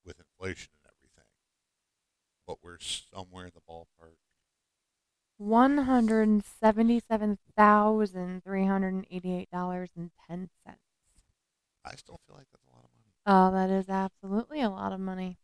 with 0.04 0.18
inflation 0.18 0.72
and 0.84 0.92
everything, 0.98 1.30
but 2.46 2.58
we're 2.62 2.76
somewhere 2.80 3.46
in 3.46 3.52
the 3.54 3.62
ballpark. 3.62 4.18
One 5.38 5.78
hundred 5.78 6.28
and 6.28 6.44
seventy-seven 6.60 7.38
thousand 7.56 8.44
three 8.44 8.66
hundred 8.66 8.92
and 8.92 9.06
eighty-eight 9.10 9.50
dollars 9.50 9.88
and 9.96 10.10
ten 10.28 10.50
cents. 10.66 10.80
I 11.82 11.96
still 11.96 12.20
feel 12.26 12.36
like 12.36 12.48
that's 12.52 12.66
a 12.66 12.76
lot 12.76 12.84
of 12.84 12.90
money. 12.94 13.13
Oh, 13.26 13.50
that 13.52 13.70
is 13.70 13.88
absolutely 13.88 14.60
a 14.60 14.68
lot 14.68 14.92
of 14.92 15.00
money. 15.00 15.38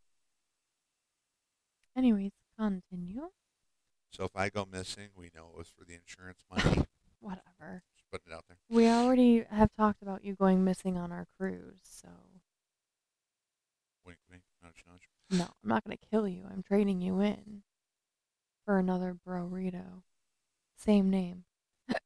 Anyways, 1.96 2.32
continue. 2.58 3.30
So 4.10 4.24
if 4.24 4.36
I 4.36 4.48
go 4.48 4.66
missing, 4.70 5.08
we 5.16 5.30
know 5.34 5.48
it 5.52 5.56
was 5.58 5.68
for 5.68 5.84
the 5.84 5.94
insurance 5.94 6.44
money. 6.50 6.84
Whatever. 7.20 7.82
Just 7.96 8.10
putting 8.10 8.32
it 8.32 8.34
out 8.34 8.44
there. 8.48 8.58
We 8.68 8.88
already 8.88 9.44
have 9.50 9.70
talked 9.78 10.02
about 10.02 10.24
you 10.24 10.34
going 10.34 10.64
missing 10.64 10.96
on 10.98 11.12
our 11.12 11.26
cruise, 11.38 11.80
so 11.84 12.08
Wink, 14.04 14.18
wink, 14.30 14.42
nudge, 14.62 14.82
nudge. 14.90 15.08
no, 15.30 15.44
I'm 15.62 15.68
not 15.68 15.84
gonna 15.84 15.96
kill 16.10 16.26
you. 16.26 16.44
I'm 16.50 16.62
trading 16.62 17.00
you 17.00 17.20
in 17.20 17.62
for 18.64 18.78
another 18.78 19.16
burrito. 19.26 20.02
Same 20.76 21.10
name. 21.10 21.44
I 21.88 21.98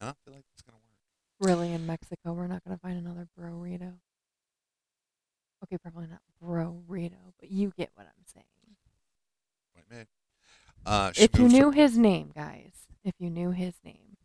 don't 0.00 0.16
feel 0.24 0.34
like 0.34 0.44
it's 0.52 0.62
gonna 0.62 0.78
work. 0.78 0.81
Really, 1.42 1.72
in 1.72 1.86
Mexico, 1.86 2.32
we're 2.34 2.46
not 2.46 2.62
gonna 2.64 2.78
find 2.78 2.96
another 2.96 3.26
burrito. 3.36 3.94
Okay, 5.64 5.76
probably 5.78 6.06
not 6.06 6.20
burrito, 6.40 7.16
but 7.40 7.50
you 7.50 7.72
get 7.76 7.90
what 7.96 8.06
I'm 8.06 8.24
saying. 8.32 8.46
Point 9.74 9.90
made. 9.90 10.06
Uh, 10.86 11.10
If 11.16 11.36
you 11.38 11.48
knew 11.48 11.72
to- 11.72 11.76
his 11.76 11.98
name, 11.98 12.30
guys, 12.32 12.86
if 13.02 13.14
you 13.18 13.28
knew 13.28 13.50
his 13.50 13.74
name, 13.82 14.16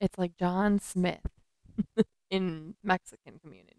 it's 0.00 0.16
like 0.16 0.36
John 0.36 0.78
Smith 0.78 1.26
in 2.30 2.76
Mexican 2.82 3.40
community. 3.40 3.74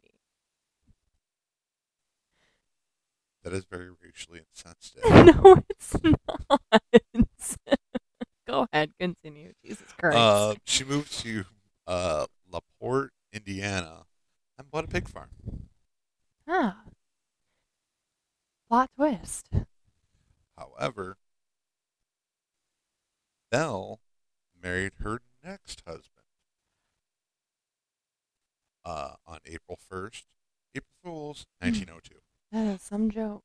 that 3.43 3.53
is 3.53 3.63
very 3.63 3.89
racially 4.03 4.41
insensitive. 4.53 5.01
no, 5.43 5.63
it's 5.69 5.95
not. 6.03 6.61
Go 8.45 8.67
ahead, 8.73 8.91
continue. 8.99 9.53
Jesus 9.63 9.85
Christ. 9.97 10.17
Uh, 10.17 10.55
she 10.65 10.83
moved 10.83 11.17
to 11.21 11.45
uh, 11.89 12.27
Laporte, 12.50 13.12
Indiana, 13.34 14.05
and 14.58 14.69
bought 14.69 14.86
a 14.86 14.88
pig 14.88 15.10
farm. 15.10 15.29
Ah, 16.48 16.84
Plot 18.69 18.91
twist. 18.96 19.50
However, 20.55 21.17
Belle 23.50 24.00
married 24.62 24.93
her 25.00 25.22
next 25.43 25.81
husband 25.88 26.25
uh, 28.86 29.13
on 29.25 29.39
April 29.48 29.79
1st, 29.91 30.25
April 30.75 30.93
Fool's, 31.03 31.48
hmm. 31.60 31.67
1902. 31.67 32.15
That 32.51 32.75
is 32.75 32.81
some 32.81 33.10
joke. 33.10 33.43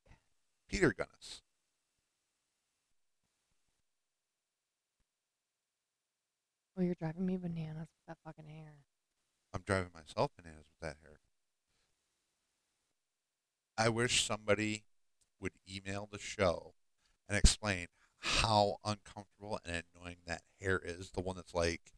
Peter 0.68 0.92
Gunness, 0.92 1.40
Oh, 6.76 6.82
you're 6.82 6.96
driving 6.96 7.26
me 7.26 7.36
bananas 7.36 7.88
with 7.88 8.06
that 8.08 8.16
fucking 8.24 8.46
hair. 8.46 8.74
I'm 9.52 9.62
driving 9.64 9.90
myself 9.94 10.32
bananas 10.36 10.66
with 10.80 10.88
that 10.88 10.96
hair. 11.02 11.18
I 13.78 13.88
wish 13.88 14.24
somebody 14.24 14.84
would 15.40 15.52
email 15.72 16.08
the 16.10 16.18
show 16.18 16.74
and 17.28 17.38
explain 17.38 17.86
how 18.18 18.78
uncomfortable 18.84 19.60
and 19.64 19.84
annoying 19.94 20.16
that 20.26 20.42
hair 20.60 20.80
is. 20.82 21.10
The 21.10 21.20
one 21.20 21.36
that's 21.36 21.54
like, 21.54 21.92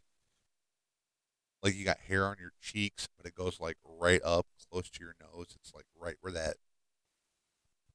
like 1.63 1.75
you 1.75 1.85
got 1.85 1.99
hair 1.99 2.27
on 2.27 2.37
your 2.39 2.53
cheeks, 2.61 3.09
but 3.17 3.27
it 3.27 3.35
goes 3.35 3.61
like 3.61 3.77
right 3.85 4.21
up 4.25 4.47
close 4.71 4.91
to 4.91 5.01
your 5.01 5.15
nose. 5.21 5.57
It's 5.59 5.73
like 5.75 5.87
right 5.99 6.17
where 6.21 6.33
that. 6.33 6.57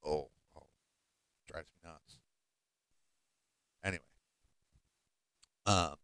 Oh, 0.04 0.30
oh, 0.56 0.68
drives 1.48 1.70
me 1.76 1.90
nuts. 1.90 2.18
Anyway, 3.84 4.04
um, 5.66 5.96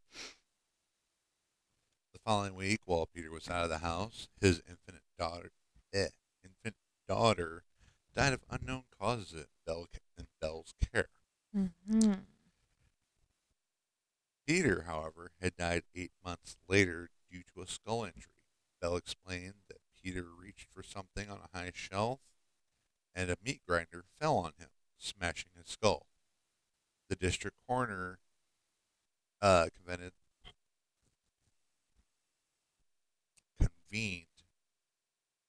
following 2.27 2.55
week, 2.55 2.81
while 2.83 3.05
Peter 3.05 3.31
was 3.31 3.49
out 3.49 3.63
of 3.63 3.69
the 3.69 3.77
house, 3.77 4.27
his 4.41 4.61
infant 4.67 5.01
daughter, 5.17 5.49
eh, 5.93 6.09
infant 6.43 6.75
daughter, 7.07 7.63
died 8.13 8.33
of 8.33 8.41
unknown 8.49 8.83
causes 8.99 9.31
in, 9.31 9.45
Belle, 9.65 9.87
in 10.17 10.27
Belle's 10.41 10.73
care. 10.93 11.07
Mm-hmm. 11.55 12.13
Peter, 14.45 14.83
however, 14.85 15.31
had 15.41 15.55
died 15.55 15.83
eight 15.95 16.11
months 16.23 16.57
later 16.67 17.09
due 17.31 17.43
to 17.55 17.61
a 17.61 17.67
skull 17.67 18.03
injury. 18.03 18.43
Belle 18.81 18.97
explained 18.97 19.61
that 19.69 19.79
Peter 20.03 20.25
reached 20.37 20.67
for 20.69 20.83
something 20.83 21.29
on 21.29 21.37
a 21.37 21.57
high 21.57 21.71
shelf, 21.73 22.19
and 23.15 23.29
a 23.29 23.37
meat 23.41 23.61
grinder 23.65 24.03
fell 24.19 24.35
on 24.35 24.51
him, 24.59 24.67
smashing 24.97 25.51
his 25.57 25.71
skull. 25.71 26.07
The 27.09 27.15
district 27.15 27.55
coroner 27.65 28.19
uh, 29.41 29.67
convened, 29.73 30.11
convened 33.89 34.25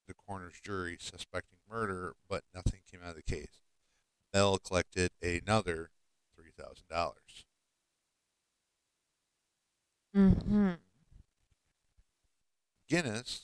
the 0.07 0.13
coroner's 0.13 0.59
jury 0.63 0.97
suspecting 0.99 1.59
murder, 1.69 2.15
but 2.27 2.43
nothing 2.53 2.79
came 2.89 3.01
out 3.03 3.11
of 3.11 3.15
the 3.15 3.21
case. 3.21 3.61
Belle 4.33 4.57
collected 4.57 5.11
another 5.21 5.91
three 6.35 6.51
thousand 6.57 6.85
dollars. 6.89 7.45
Mm-hmm. 10.15 10.71
Guinness 12.87 13.41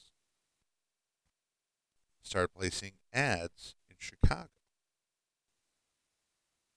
started 2.24 2.50
placing 2.56 2.94
ads 3.14 3.75
in 3.88 3.96
Chicago 4.00 4.50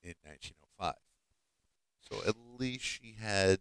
in 0.02 0.14
1905. 0.22 0.94
So 2.00 2.28
at 2.28 2.34
least 2.58 2.84
she 2.84 3.16
had, 3.18 3.60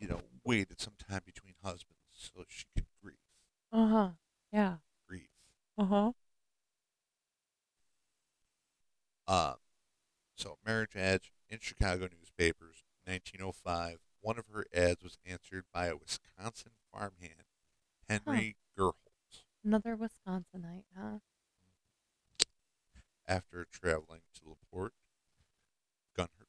you 0.00 0.08
know, 0.08 0.20
waited 0.44 0.80
some 0.80 0.94
time 1.08 1.20
between 1.24 1.54
husbands 1.62 1.97
so 2.18 2.44
she 2.48 2.64
could 2.74 2.86
grieve. 3.02 3.16
Uh-huh. 3.72 4.10
Yeah. 4.52 4.76
Grieve. 5.08 5.28
Uh-huh. 5.78 6.12
Um, 9.26 9.56
so 10.36 10.58
marriage 10.66 10.96
ads 10.96 11.30
in 11.48 11.58
Chicago 11.60 12.08
newspapers, 12.10 12.82
1905. 13.04 13.98
One 14.20 14.38
of 14.38 14.46
her 14.52 14.66
ads 14.74 15.02
was 15.02 15.18
answered 15.24 15.64
by 15.72 15.86
a 15.86 15.96
Wisconsin 15.96 16.72
farmhand, 16.92 17.44
Henry 18.08 18.56
Gurholt. 18.76 18.94
Another 19.64 19.96
Wisconsinite, 19.96 20.84
huh? 20.96 21.18
After 23.26 23.66
traveling 23.70 24.22
to 24.34 24.40
LaPorte, 24.48 24.94
Gunhart 26.16 26.48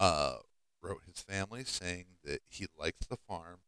uh, 0.00 0.38
wrote 0.82 1.02
his 1.06 1.22
family 1.22 1.64
saying 1.64 2.06
that 2.24 2.40
he 2.48 2.66
liked 2.76 3.08
the 3.08 3.16
farm, 3.16 3.60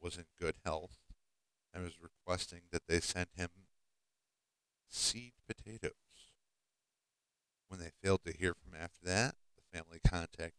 was 0.00 0.16
in 0.16 0.24
good 0.40 0.56
health, 0.64 0.98
and 1.72 1.82
was 1.82 2.00
requesting 2.00 2.62
that 2.72 2.82
they 2.88 3.00
send 3.00 3.28
him 3.36 3.48
seed 4.88 5.32
potatoes. 5.46 5.92
When 7.68 7.80
they 7.80 7.90
failed 8.02 8.24
to 8.24 8.32
hear 8.32 8.54
from 8.54 8.78
after 8.80 9.04
that, 9.04 9.34
the 9.56 9.78
family 9.78 10.00
contacted 10.06 10.52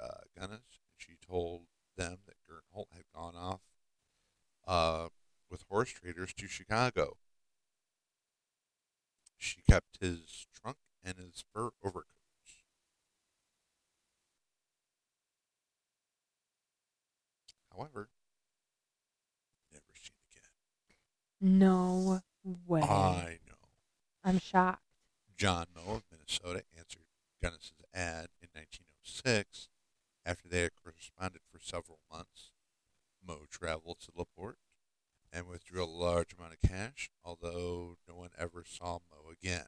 uh, 0.00 0.22
and 0.36 0.60
she 0.96 1.16
told 1.26 1.62
them 1.96 2.18
that 2.26 2.36
Gurholt 2.48 2.88
had 2.92 3.04
gone 3.14 3.34
off 3.36 3.60
uh, 4.66 5.08
with 5.50 5.64
horse 5.70 5.90
traders 5.90 6.32
to 6.34 6.46
Chicago. 6.46 7.16
She 9.38 9.62
kept 9.68 9.98
his 10.00 10.46
trunk 10.54 10.78
and 11.04 11.16
his 11.18 11.44
fur 11.54 11.70
overcoats. 11.82 12.06
However, 17.70 18.08
never 19.72 19.84
seen 19.94 20.16
again. 20.30 20.50
No 21.40 22.20
way. 22.44 22.80
I 22.82 23.38
know. 23.46 23.54
I'm 24.24 24.38
shocked. 24.38 24.82
John 25.36 25.66
Moe 25.74 25.96
of 25.96 26.02
Minnesota 26.10 26.64
answered 26.76 27.02
Gunness's 27.42 27.84
ad 27.94 28.28
in 28.40 28.48
1906 28.54 29.68
after 30.24 30.48
they 30.48 30.62
had 30.62 30.72
corresponded 30.82 31.42
for 31.52 31.60
several 31.60 31.98
months. 32.10 32.52
Moe 33.26 33.46
traveled 33.50 34.00
to 34.00 34.12
LaPorte 34.16 34.58
and 35.32 35.46
withdrew 35.46 35.84
a 35.84 35.86
large 35.86 36.32
amount 36.32 36.54
of 36.54 36.68
cash, 36.68 37.10
although 37.22 37.96
no 38.08 38.14
one 38.14 38.30
ever 38.38 38.64
saw 38.66 38.98
Moe 39.10 39.30
again. 39.30 39.66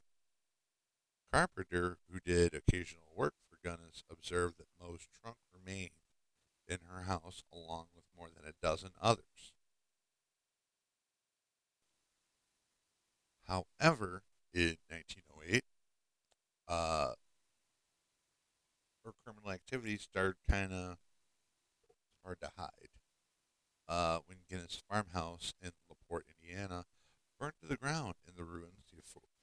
Carpenter, 1.31 1.99
who 2.11 2.19
did 2.21 2.55
occasional 2.55 3.13
work 3.15 3.35
for 3.51 3.59
Gunness, 3.69 4.03
observed 4.11 4.57
that 4.59 4.69
Moe's 4.81 5.07
trunk 5.21 5.37
remained 5.53 5.91
in 6.67 6.79
her 6.91 7.03
house 7.03 7.43
along 7.53 7.89
with 7.95 8.05
more 8.17 8.29
than 8.35 8.49
a 8.49 8.55
dozen 8.63 8.91
others. 9.01 9.53
However, 13.49 14.23
in 14.53 14.77
1908, 14.91 15.65
uh, 16.69 17.13
her 19.05 19.13
criminal 19.25 19.51
activity 19.51 19.97
started 19.97 20.37
kind 20.49 20.73
of 20.73 20.99
hard 22.23 22.41
to 22.43 22.51
hide. 22.57 22.71
Uh, 23.89 24.19
when 24.27 24.39
Guinness 24.51 24.83
farmhouse 24.87 25.55
in 25.63 25.71
LaPorte, 25.89 26.27
Indiana, 26.43 26.85
burned 27.41 27.55
to 27.63 27.69
the 27.69 27.79
ground 27.79 28.15
in 28.27 28.35
the 28.37 28.45
ruins, 28.45 28.93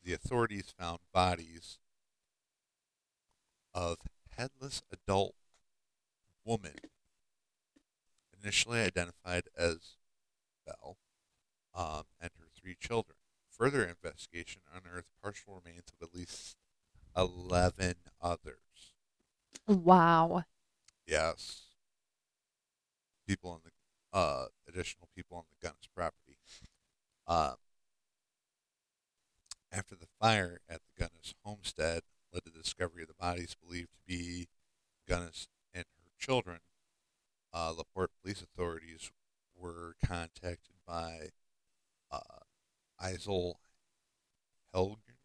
the, 0.04 0.14
authorities 0.14 0.72
found 0.78 1.00
bodies 1.12 1.80
of 3.74 3.98
headless 4.38 4.84
adult 4.92 5.34
woman, 6.46 6.76
initially 8.40 8.82
identified 8.82 9.46
as 9.58 9.98
Belle, 10.64 10.98
um, 11.74 12.04
and 12.22 12.30
her 12.38 12.46
three 12.56 12.76
children. 12.80 13.18
Further 13.58 13.84
investigation 13.84 14.62
unearthed 14.74 15.08
partial 15.22 15.62
remains 15.64 15.86
of 15.94 16.08
at 16.08 16.14
least 16.14 16.58
11 17.16 17.96
others. 18.22 18.94
Wow. 19.68 20.44
Yes. 21.08 21.64
People 23.28 23.52
on 23.52 23.60
the, 23.64 24.18
uh, 24.18 24.46
additional 24.68 25.08
people 25.16 25.38
on 25.38 25.44
the 25.50 25.68
Gunness 25.68 25.88
property. 25.96 26.38
Uh, 27.26 27.54
after 29.72 29.96
the 29.96 30.08
fire 30.20 30.60
at 30.70 30.82
the 30.84 31.04
Gunness 31.04 31.34
homestead 31.44 32.02
led 32.34 32.44
to 32.44 32.52
the 32.52 32.60
discovery 32.60 33.04
of 33.04 33.08
the 33.08 33.14
bodies 33.14 33.56
believed 33.66 33.90
to 33.94 34.00
be 34.06 34.48
Gunness 35.10 35.48
and 35.74 35.86
her 36.04 36.12
children, 36.20 36.60
uh, 37.54 37.72
LaPorte 37.76 38.12
police 38.22 38.42
authorities 38.42 39.12
were 39.56 39.96
contacted 40.06 40.76
by 40.86 41.30
uh, 42.12 42.20
Asle 43.02 43.56
Helgelien, 44.74 45.16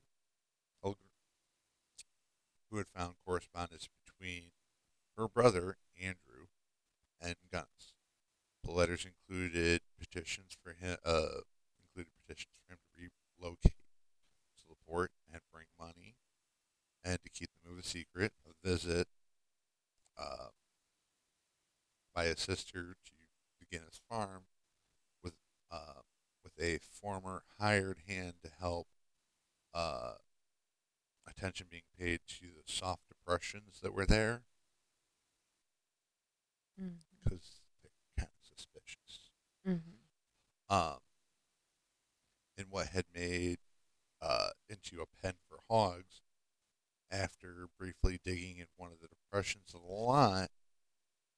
who 2.70 2.76
had 2.78 2.86
found 2.88 3.14
correspondence 3.24 3.88
between 4.04 4.52
her 5.16 5.28
brother, 5.28 5.76
Andrew, 6.00 6.46
and 7.20 7.34
Gunness. 7.52 7.92
The 8.64 8.70
letters 8.70 9.06
included 9.06 9.80
petitions 9.98 10.56
for 10.62 10.72
him, 10.72 10.96
uh, 11.04 11.42
included 11.82 12.12
petitions 12.26 12.54
for 12.66 12.74
him 12.74 12.78
to 12.94 13.08
relocate 13.40 13.72
to 14.58 14.68
the 14.68 14.76
port 14.86 15.10
and 15.32 15.40
bring 15.52 15.66
money, 15.78 16.14
and 17.04 17.18
to 17.22 17.30
keep 17.30 17.50
the 17.50 17.68
move 17.68 17.80
a 17.80 17.86
secret. 17.86 18.32
A 18.48 18.68
visit 18.68 19.08
uh, 20.16 20.48
by 22.14 22.24
a 22.24 22.36
sister 22.36 22.94
to 23.04 23.12
the 23.58 23.66
Guinness 23.70 24.00
farm 24.08 24.42
with 25.22 25.34
uh, 25.72 26.02
a 26.60 26.78
former 26.78 27.42
hired 27.58 27.98
hand 28.06 28.34
to 28.44 28.50
help 28.60 28.86
uh, 29.74 30.12
attention 31.28 31.66
being 31.70 31.82
paid 31.98 32.20
to 32.26 32.46
the 32.46 32.72
soft 32.72 33.02
depressions 33.08 33.80
that 33.82 33.94
were 33.94 34.06
there 34.06 34.42
because 37.24 37.60
they're 37.82 37.90
kind 38.16 38.30
of 38.30 38.58
suspicious. 38.58 39.30
Mm-hmm. 39.66 40.74
Um, 40.74 40.98
in 42.56 42.66
what 42.70 42.88
had 42.88 43.04
made 43.14 43.58
uh, 44.22 44.50
into 44.68 45.02
a 45.02 45.22
pen 45.22 45.34
for 45.48 45.58
hogs, 45.68 46.22
after 47.10 47.68
briefly 47.78 48.20
digging 48.24 48.58
in 48.58 48.66
one 48.76 48.90
of 48.92 49.00
the 49.00 49.08
depressions 49.08 49.74
of 49.74 49.82
the 49.82 49.92
lot, 49.92 50.50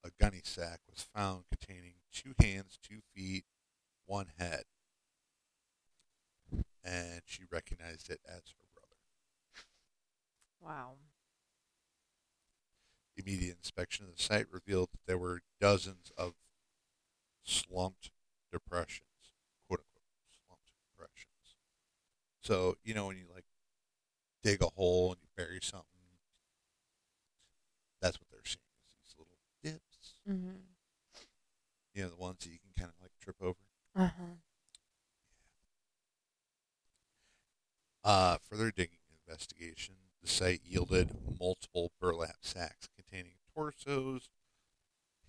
a 0.05 0.11
gunny 0.21 0.43
sack 0.43 0.81
was 0.91 1.07
found 1.15 1.45
containing 1.49 1.95
two 2.13 2.35
hands, 2.39 2.79
two 2.83 3.01
feet, 3.15 3.45
one 4.05 4.27
head. 4.39 4.65
And 6.85 7.23
she 7.27 7.45
recognized 7.51 8.11
it 8.11 8.21
as 8.27 8.43
her 8.59 8.67
brother. 8.75 8.97
Wow. 10.61 10.95
Immediate 13.17 13.57
inspection 13.57 14.07
of 14.07 14.17
the 14.17 14.23
site 14.23 14.47
revealed 14.51 14.89
that 14.93 15.07
there 15.07 15.19
were 15.19 15.43
dozens 15.61 16.11
of 16.17 16.35
slumped 17.45 18.11
depressions, 18.51 19.09
quote 19.69 19.81
unquote, 19.81 20.03
slumped 20.47 20.73
depressions. 20.91 21.57
So, 22.41 22.77
you 22.83 22.95
know, 22.95 23.07
when 23.07 23.17
you 23.17 23.27
like 23.33 23.45
dig 24.43 24.63
a 24.63 24.67
hole 24.67 25.13
and 25.13 25.21
you 25.21 25.29
bury 25.37 25.61
something, 25.63 25.87
that's 28.01 28.19
what 28.19 28.29
they're 28.31 28.41
seeing 28.45 28.59
is 28.85 28.95
these 28.99 29.15
little 29.17 29.39
dips. 29.63 30.15
Mm-hmm. 30.29 30.59
You 31.95 32.03
know, 32.03 32.09
the 32.09 32.17
ones 32.17 32.39
that 32.41 32.51
you 32.51 32.59
can 32.59 32.73
kind 32.77 32.91
of 32.91 33.01
like 33.01 33.13
trip 33.21 33.37
over. 33.41 33.59
Uh 33.95 34.11
huh. 34.19 34.35
Uh, 38.05 38.37
further 38.51 38.73
digging 38.73 38.99
investigation, 39.27 39.95
the 40.21 40.29
site 40.29 40.61
yielded 40.65 41.17
multiple 41.39 41.93
burlap 42.01 42.39
sacks 42.41 42.89
containing 42.97 43.35
torsos, 43.55 44.29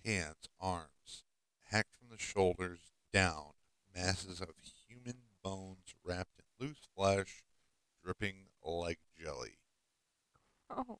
hands, 0.04 0.48
arms, 0.60 1.22
hacked 1.70 1.94
from 1.96 2.08
the 2.10 2.18
shoulders 2.18 2.80
down, 3.12 3.52
masses 3.94 4.40
of 4.40 4.50
human 4.88 5.18
bones 5.42 5.94
wrapped 6.04 6.38
in 6.38 6.66
loose 6.66 6.88
flesh, 6.96 7.44
dripping 8.02 8.46
like 8.64 8.98
jelly. 9.16 9.58
Oh. 10.70 10.98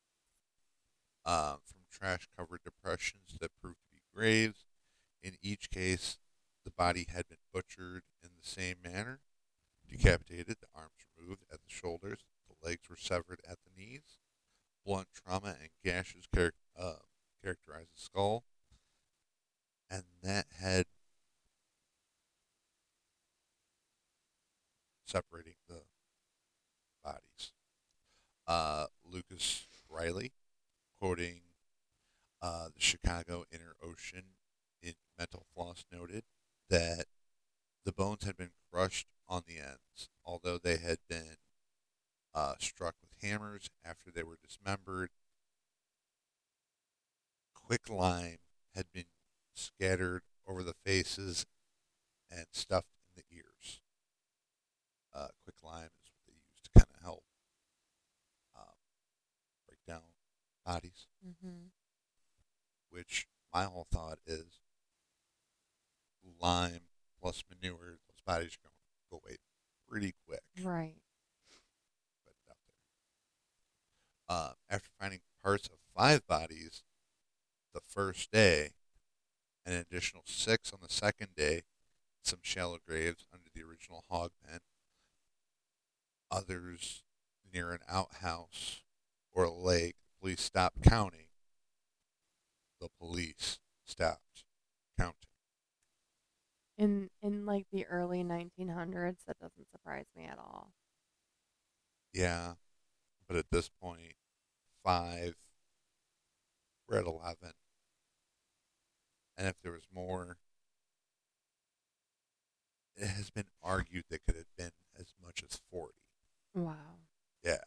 um, 1.24 1.58
from 1.64 1.80
trash 1.90 2.28
covered 2.36 2.60
depressions 2.62 3.38
that 3.40 3.50
proved 3.60 3.78
to 3.80 3.90
be 3.90 4.02
graves. 4.14 4.66
In 5.22 5.36
each 5.42 5.70
case, 5.70 6.18
the 6.64 6.70
body 6.70 7.06
had 7.08 7.28
been 7.28 7.38
butchered 7.52 8.02
in 8.22 8.30
the 8.40 8.48
same 8.48 8.76
manner 8.84 9.20
decapitated, 9.88 10.56
the 10.60 10.66
arms 10.74 10.92
removed 11.16 11.44
at 11.52 11.60
the 11.60 11.70
shoulders, 11.70 12.20
the 12.48 12.68
legs 12.68 12.88
were 12.88 12.96
severed 12.96 13.40
at 13.48 13.58
the 13.64 13.80
knees. 13.80 14.18
Blunt 14.84 15.08
trauma 15.14 15.56
and 15.60 15.70
gashes 15.82 16.26
char- 16.34 16.52
uh, 16.78 16.96
characterized 17.42 17.90
the 17.94 18.00
skull. 18.00 18.44
And 19.90 20.04
that 20.22 20.46
head 20.60 20.86
separating 25.06 25.54
the 25.68 25.82
bodies. 27.02 27.52
Uh, 28.46 28.86
Lucas 29.04 29.66
Reilly, 29.88 30.32
quoting 30.98 31.40
uh, 32.42 32.66
the 32.74 32.80
Chicago 32.80 33.44
Inter 33.50 33.74
Ocean 33.82 34.24
in 34.82 34.94
Mental 35.18 35.46
Floss, 35.54 35.84
noted 35.90 36.24
that 36.68 37.06
the 37.84 37.92
bones 37.92 38.24
had 38.24 38.36
been 38.36 38.50
crushed 38.70 39.06
on 39.28 39.42
the 39.46 39.58
ends, 39.58 40.08
although 40.24 40.58
they 40.58 40.76
had 40.76 40.98
been 41.08 41.36
uh, 42.34 42.54
struck 42.58 42.94
with 43.00 43.10
hammers 43.22 43.70
after 43.84 44.10
they 44.10 44.22
were 44.22 44.38
dismembered. 44.42 45.10
Quick 47.54 47.88
lime 47.88 48.38
had 48.74 48.86
been 48.92 49.06
scattered 49.54 50.22
over 50.46 50.62
the 50.62 50.74
faces 50.84 51.46
and 52.30 52.46
stuffed 52.52 52.88
in 53.16 53.22
the 53.22 53.36
ears. 53.36 53.80
Uh, 55.14 55.28
quick 55.44 55.56
lime 55.62 55.90
is 56.02 56.10
what 56.10 56.26
they 56.26 56.34
use 56.34 56.60
to 56.62 56.70
kind 56.78 56.90
of 56.94 57.02
help 57.02 57.22
um, 58.56 58.74
break 59.66 59.78
down 59.86 60.02
bodies. 60.66 61.06
Mm-hmm. 61.26 61.68
Which 62.90 63.26
my 63.52 63.64
whole 63.64 63.86
thought 63.90 64.18
is 64.26 64.60
lime 66.40 66.80
plus 67.24 67.42
manure, 67.48 67.96
those 68.06 68.20
bodies 68.26 68.58
are 68.58 68.68
going 68.68 68.74
to 68.74 69.10
go 69.10 69.20
away 69.24 69.36
pretty 69.88 70.12
quick. 70.26 70.42
Right. 70.62 70.96
It 72.26 72.36
out 72.50 72.56
there. 74.28 74.36
Uh, 74.36 74.52
after 74.68 74.90
finding 75.00 75.20
parts 75.42 75.66
of 75.68 75.76
five 75.96 76.26
bodies 76.26 76.82
the 77.72 77.80
first 77.80 78.30
day, 78.30 78.72
and 79.64 79.74
an 79.74 79.80
additional 79.80 80.22
six 80.26 80.70
on 80.70 80.80
the 80.82 80.92
second 80.92 81.28
day, 81.34 81.62
some 82.22 82.40
shallow 82.42 82.76
graves 82.86 83.24
under 83.32 83.48
the 83.54 83.62
original 83.62 84.04
hog 84.10 84.32
pen, 84.46 84.58
others 86.30 87.04
near 87.54 87.72
an 87.72 87.80
outhouse 87.88 88.82
or 89.32 89.44
a 89.44 89.50
lake, 89.50 89.94
the 90.02 90.20
police 90.20 90.42
stopped 90.42 90.82
counting. 90.82 91.28
The 92.82 92.88
police 93.00 93.60
stopped 93.86 94.44
counting. 94.98 95.33
In 96.76 97.08
in 97.22 97.46
like 97.46 97.66
the 97.72 97.86
early 97.86 98.24
1900s, 98.24 99.18
that 99.26 99.38
doesn't 99.38 99.70
surprise 99.70 100.06
me 100.16 100.24
at 100.24 100.38
all. 100.38 100.72
Yeah, 102.12 102.54
but 103.28 103.36
at 103.36 103.50
this 103.50 103.68
point, 103.68 104.14
five, 104.82 105.36
we're 106.88 106.98
at 106.98 107.06
11. 107.06 107.52
And 109.36 109.48
if 109.48 109.54
there 109.62 109.72
was 109.72 109.86
more, 109.92 110.38
it 112.96 113.08
has 113.08 113.30
been 113.30 113.48
argued 113.62 114.04
that 114.10 114.24
could 114.26 114.36
have 114.36 114.56
been 114.56 114.70
as 114.98 115.12
much 115.24 115.42
as 115.42 115.60
40. 115.70 115.94
Wow. 116.54 116.74
Yeah. 117.44 117.58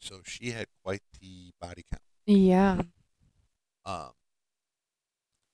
So 0.00 0.20
she 0.24 0.50
had 0.50 0.66
quite 0.82 1.02
the 1.20 1.52
body 1.60 1.84
count. 1.90 2.02
Yeah. 2.26 2.82
Um, 3.84 4.12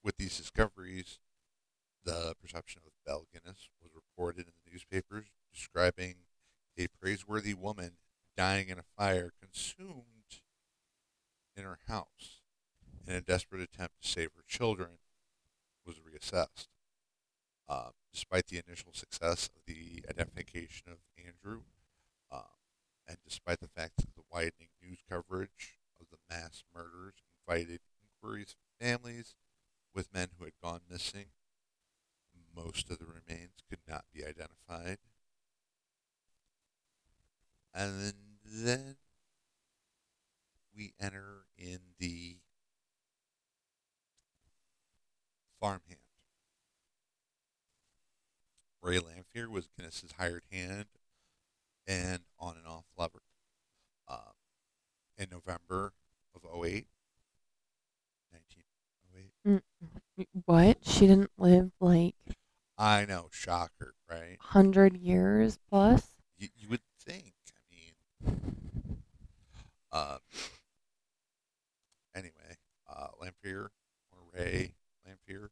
with 0.03 0.17
these 0.17 0.37
discoveries, 0.37 1.19
the 2.05 2.35
perception 2.39 2.83
of 2.85 2.91
Belle 3.05 3.25
Guinness 3.33 3.69
was 3.81 3.91
reported 3.93 4.47
in 4.47 4.53
the 4.65 4.71
newspapers 4.71 5.25
describing 5.53 6.15
a 6.77 6.87
praiseworthy 7.01 7.53
woman 7.53 7.93
dying 8.37 8.69
in 8.69 8.77
a 8.77 8.83
fire 8.97 9.31
consumed 9.41 10.41
in 11.55 11.63
her 11.63 11.79
house 11.87 12.41
in 13.07 13.13
a 13.13 13.21
desperate 13.21 13.61
attempt 13.61 14.01
to 14.01 14.07
save 14.07 14.29
her 14.35 14.43
children 14.47 14.99
was 15.85 15.95
reassessed. 15.97 16.67
Um, 17.67 17.91
despite 18.13 18.47
the 18.47 18.61
initial 18.65 18.93
success 18.93 19.49
of 19.55 19.61
the 19.65 20.03
identification 20.07 20.87
of 20.87 20.97
Andrew, 21.17 21.61
um, 22.31 22.43
and 23.07 23.17
despite 23.27 23.59
the 23.59 23.67
fact 23.67 23.97
that 23.97 24.13
the 24.15 24.21
widening 24.31 24.69
news 24.81 24.99
coverage 25.09 25.79
of 25.99 26.07
the 26.11 26.17
mass 26.29 26.63
murders 26.75 27.15
invited 27.47 27.79
inquiries 28.03 28.53
from 28.53 28.87
families 28.87 29.33
with 29.95 30.13
men 30.13 30.27
who 30.37 30.45
had 30.45 30.53
gone 30.61 30.81
missing, 30.89 31.25
most 32.55 32.89
of 32.89 32.99
the 32.99 33.05
remains 33.05 33.51
could 33.69 33.79
not 33.87 34.05
be 34.13 34.23
identified. 34.23 34.97
And 37.73 38.13
then 38.45 38.95
we 40.75 40.93
enter 40.99 41.45
in 41.57 41.79
the 41.99 42.37
farmhand. 45.59 45.99
Ray 48.81 48.99
Lamphere 48.99 49.49
was 49.49 49.67
Guinness's 49.75 50.13
hired 50.17 50.43
hand 50.51 50.85
and 51.87 52.19
on 52.39 52.55
and 52.57 52.67
off 52.67 52.85
lover. 52.97 53.21
Um, 54.07 54.35
in 55.17 55.27
November 55.31 55.93
of 56.35 56.43
08, 56.43 56.85
1908. 59.43 59.63
What? 60.45 60.77
She 60.83 61.07
didn't 61.07 61.31
live 61.37 61.71
like 61.79 62.15
I 62.77 63.05
know, 63.05 63.27
shocker, 63.31 63.95
right? 64.09 64.37
100 64.39 64.97
years 64.97 65.57
plus? 65.69 66.07
You, 66.37 66.49
you 66.55 66.67
would 66.69 66.81
think. 66.99 67.33
I 67.55 67.61
mean, 67.71 68.99
uh, 69.91 70.17
anyway, 72.13 72.57
uh, 72.89 73.07
Lamphere, 73.21 73.69
or 74.11 74.19
Ray 74.33 74.73
Lamphere, 75.07 75.49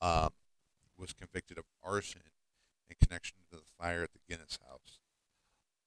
um, 0.00 0.30
was 0.98 1.12
convicted 1.12 1.58
of 1.58 1.64
arson 1.82 2.22
in 2.88 2.96
connection 3.00 3.36
to 3.50 3.56
the 3.56 3.62
fire 3.78 4.02
at 4.02 4.12
the 4.12 4.18
Guinness 4.28 4.58
house. 4.68 4.98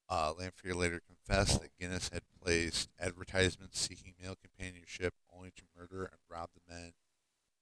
Uh, 0.08 0.34
Lamphere 0.34 0.76
later 0.76 1.02
confessed 1.06 1.62
that 1.62 1.78
Guinness 1.80 2.10
had 2.12 2.24
placed 2.42 2.90
advertisements 3.00 3.80
seeking 3.80 4.14
male 4.22 4.36
companionship 4.42 5.14
only 5.36 5.52
to 5.52 5.64
murder 5.78 6.04
and 6.04 6.18
rob 6.30 6.50
the 6.56 6.74
men 6.74 6.94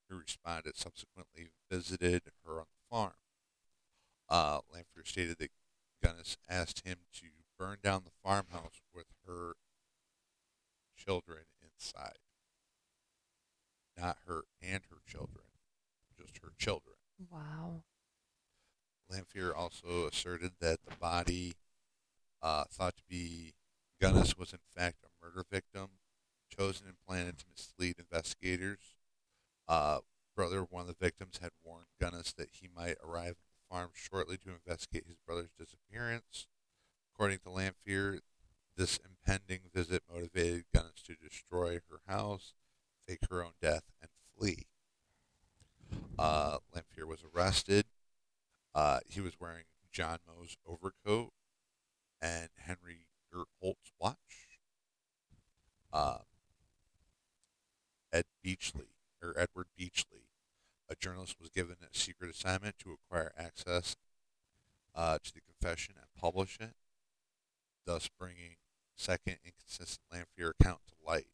who 0.10 0.18
responded. 0.18 0.78
Subsequently, 0.78 1.48
visited 1.70 2.22
her 2.46 2.60
on 2.60 2.66
the 2.72 2.77
farm. 2.90 3.14
Uh, 4.30 4.60
Lamphere 4.74 5.06
stated 5.06 5.38
that 5.40 5.52
Guinness 6.04 6.38
asked 6.50 6.86
him 6.86 6.98
to 7.14 7.28
burn 7.58 7.78
down 7.84 8.04
the 8.04 8.12
farmhouse 8.24 8.82
with 8.94 9.08
her 9.26 9.54
children 10.96 11.46
inside. 11.62 12.18
Not 13.98 14.18
her 14.28 14.44
and 14.62 14.84
her 14.90 14.98
children, 15.08 15.46
just 16.20 16.38
her 16.44 16.52
children. 16.58 16.96
Wow. 17.32 17.84
Lamphere 19.12 19.56
also 19.56 20.08
asserted 20.08 20.52
that 20.60 20.80
the 20.88 20.96
body 20.98 21.54
uh, 22.42 22.66
thought 22.70 22.98
to 22.98 23.04
be 23.10 23.54
Gunness 24.02 24.38
was 24.38 24.54
in 24.54 24.60
fact 24.76 24.98
a 25.04 25.26
murder 25.26 25.44
victim, 25.50 25.88
chosen 26.56 26.86
and 26.88 26.98
planned 27.08 27.40
to 27.40 27.46
mislead 27.50 27.96
investigators. 27.98 28.96
Uh, 29.68 30.00
brother 30.38 30.62
one 30.62 30.82
of 30.82 30.88
the 30.88 31.04
victims 31.04 31.40
had 31.42 31.50
warned 31.66 31.88
Gunness 32.00 32.32
that 32.36 32.50
he 32.52 32.70
might 32.74 32.98
arrive 33.04 33.32
at 33.32 33.38
the 33.38 33.76
farm 33.76 33.90
shortly 33.96 34.38
to 34.38 34.52
investigate 34.52 35.06
his 35.08 35.18
brother's 35.26 35.50
disappearance. 35.58 36.46
According 37.12 37.40
to 37.40 37.50
Lamphere, 37.50 38.20
this 38.78 39.00
impending 39.04 39.62
visit 39.74 40.04
motivated 40.08 40.66
Gunness 40.74 41.02
to 41.08 41.16
destroy 41.16 41.80
her 41.90 42.02
house, 42.08 42.54
fake 43.08 43.22
her 43.32 43.44
own 43.44 43.54
death, 43.60 43.82
and 44.00 44.12
flee. 44.38 44.68
Uh, 46.20 46.58
Lamphere 46.72 47.08
was 47.08 47.24
arrested. 47.36 47.86
Uh, 48.76 49.00
he 49.08 49.20
was 49.20 49.40
wearing 49.40 49.64
John 49.92 50.20
Moe's 50.28 50.56
overcoat 50.68 51.32
and 52.22 52.50
Henry 52.58 53.08
Gurholt's 53.34 53.92
watch. 54.00 54.60
Uh, 55.92 56.20
Ed 58.14 58.26
Beachley, 58.44 58.94
or 59.24 59.34
Edward 59.36 59.68
Beachley, 59.76 60.27
a 60.90 60.96
journalist, 60.96 61.36
was 61.40 61.50
given 61.50 61.78
a 61.82 61.98
secret 61.98 62.32
assignment 62.32 62.78
to 62.80 62.92
acquire 62.92 63.32
access 63.38 63.96
uh, 64.96 65.18
to 65.24 65.34
the 65.34 65.42
confession 65.42 65.96
and 65.98 66.08
publish 66.20 66.58
it, 66.60 66.74
thus 67.86 68.10
bringing 68.20 68.56
second 68.96 69.38
inconsistent 69.46 70.02
Lamphere 70.12 70.52
account 70.60 70.80
to 70.88 70.94
light. 71.06 71.28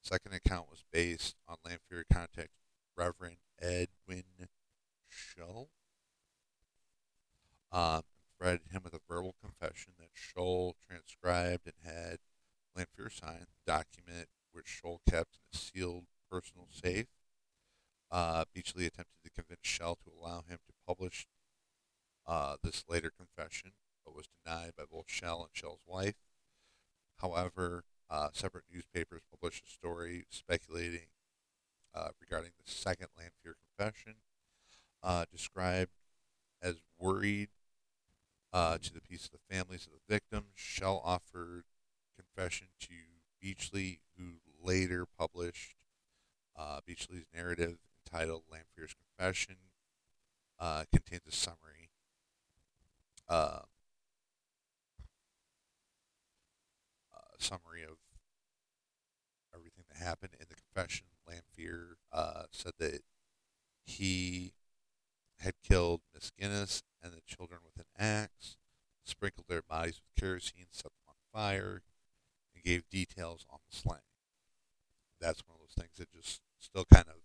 Second 0.00 0.34
account 0.34 0.70
was 0.70 0.84
based 0.92 1.36
on 1.48 1.56
Lamphere 1.66 2.04
contact 2.12 2.50
Reverend 2.96 3.36
Edwin 3.60 4.48
Schell. 5.08 5.68
Um, 7.70 8.02
provided 8.38 8.62
him 8.72 8.82
with 8.84 8.94
a 8.94 9.00
verbal 9.08 9.34
confession 9.40 9.92
that 9.98 10.10
Schell 10.12 10.74
transcribed 10.86 11.66
and 11.66 11.74
had 11.84 12.18
Lamphere 12.76 13.12
sign 13.12 13.46
the 13.46 13.72
document 13.72 14.28
which 14.52 14.66
Schell 14.66 15.00
kept 15.08 15.36
in 15.36 15.42
a 15.54 15.56
sealed 15.56 16.04
personal 16.30 16.66
safe. 16.70 17.06
Uh, 18.12 18.44
Beachley 18.54 18.84
attempted 18.84 19.16
to 19.24 19.30
convince 19.30 19.60
Schell 19.62 19.96
to 19.96 20.10
allow 20.14 20.44
him 20.46 20.58
to 20.66 20.74
publish 20.86 21.26
uh, 22.26 22.56
this 22.62 22.84
later 22.86 23.10
confession, 23.10 23.72
but 24.04 24.14
was 24.14 24.28
denied 24.44 24.72
by 24.76 24.84
both 24.84 25.06
Schell 25.08 25.40
and 25.40 25.50
Schell's 25.54 25.80
wife. 25.86 26.16
However, 27.22 27.84
uh, 28.10 28.28
separate 28.34 28.64
newspapers 28.70 29.22
published 29.30 29.64
a 29.66 29.70
story 29.70 30.26
speculating 30.28 31.06
uh, 31.94 32.08
regarding 32.20 32.50
the 32.62 32.70
second 32.70 33.08
Lamphere 33.18 33.54
confession, 33.78 34.16
uh, 35.02 35.24
described 35.32 35.92
as 36.60 36.76
worried 36.98 37.48
uh, 38.52 38.76
to 38.76 38.92
the 38.92 39.00
peace 39.00 39.24
of 39.24 39.30
the 39.32 39.54
families 39.54 39.86
of 39.86 39.92
the 39.92 40.14
victims. 40.14 40.52
Schell 40.54 41.00
offered 41.02 41.64
confession 42.14 42.68
to 42.80 42.94
Beachley, 43.40 44.00
who 44.18 44.34
later 44.62 45.06
published 45.18 45.76
uh, 46.54 46.80
Beachley's 46.86 47.24
narrative 47.34 47.78
entitled 48.12 48.42
Lamphere's 48.50 48.94
Confession. 48.94 49.56
Uh, 50.58 50.84
contains 50.92 51.22
a 51.28 51.32
summary. 51.32 51.90
Uh, 53.28 53.60
summary 57.38 57.82
of 57.82 57.96
everything 59.54 59.84
that 59.88 60.02
happened 60.02 60.32
in 60.38 60.46
the 60.48 60.54
confession. 60.54 61.06
Lamphere 61.28 61.94
uh, 62.12 62.44
said 62.52 62.72
that 62.78 63.00
he 63.84 64.52
had 65.40 65.54
killed 65.68 66.02
Miss 66.14 66.30
Guinness 66.30 66.84
and 67.02 67.12
the 67.12 67.20
children 67.26 67.60
with 67.64 67.84
an 67.84 67.90
axe, 67.98 68.56
sprinkled 69.04 69.46
their 69.48 69.62
bodies 69.62 70.00
with 70.00 70.22
kerosene, 70.22 70.66
set 70.70 70.84
them 70.84 71.08
on 71.08 71.14
fire, 71.32 71.82
and 72.54 72.62
gave 72.62 72.88
details 72.88 73.44
on 73.50 73.58
the 73.68 73.76
slaying. 73.76 74.02
That's 75.20 75.42
one 75.46 75.56
of 75.56 75.60
those 75.60 75.82
things 75.82 75.96
that 75.98 76.12
just 76.12 76.42
still 76.60 76.84
kind 76.92 77.06
of 77.08 77.16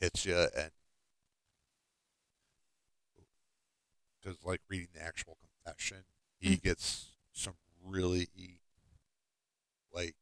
hits 0.00 0.24
you, 0.24 0.36
and 0.36 0.70
because 4.20 4.38
like 4.44 4.60
reading 4.68 4.88
the 4.94 5.02
actual 5.02 5.36
confession, 5.64 6.04
he 6.38 6.56
gets 6.56 7.12
some 7.32 7.54
really 7.84 8.28
like 9.92 10.16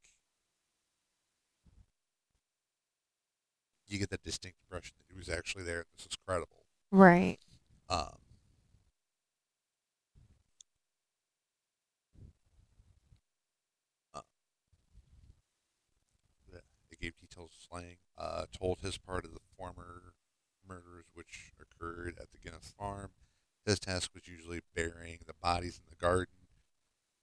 you 3.87 3.99
get 3.99 4.11
the 4.11 4.19
distinct 4.19 4.59
impression 4.63 4.95
that 4.99 5.13
he 5.13 5.19
was 5.19 5.29
actually 5.29 5.65
there 5.65 5.85
this 5.97 6.07
is 6.07 6.17
credible. 6.27 6.65
Right. 6.91 7.39
Um, 7.89 8.17
uh, 14.15 14.21
gave 17.05 17.19
details 17.21 17.51
of 17.55 17.63
slaying. 17.69 17.97
Uh, 18.17 18.45
told 18.57 18.79
his 18.81 18.97
part 18.97 19.25
of 19.25 19.33
the 19.33 19.41
former 19.57 20.15
murders 20.67 21.05
which 21.15 21.53
occurred 21.61 22.17
at 22.21 22.31
the 22.31 22.39
Guinness 22.39 22.73
farm. 22.79 23.11
His 23.67 23.81
task 23.81 24.11
was 24.15 24.29
usually 24.29 24.61
burying 24.75 25.19
the 25.27 25.35
bodies 25.43 25.81
in 25.83 25.91
the 25.91 25.97
garden. 25.97 26.35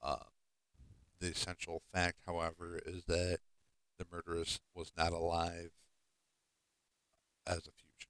Uh, 0.02 0.26
the 1.20 1.28
essential 1.28 1.82
fact, 1.94 2.18
however, 2.26 2.80
is 2.86 3.04
that 3.06 3.40
the 3.98 4.06
murderess 4.12 4.60
was 4.76 4.92
not 4.98 5.14
alive 5.14 5.72
as 7.46 7.60
a 7.60 7.72
fugitive. 7.72 8.08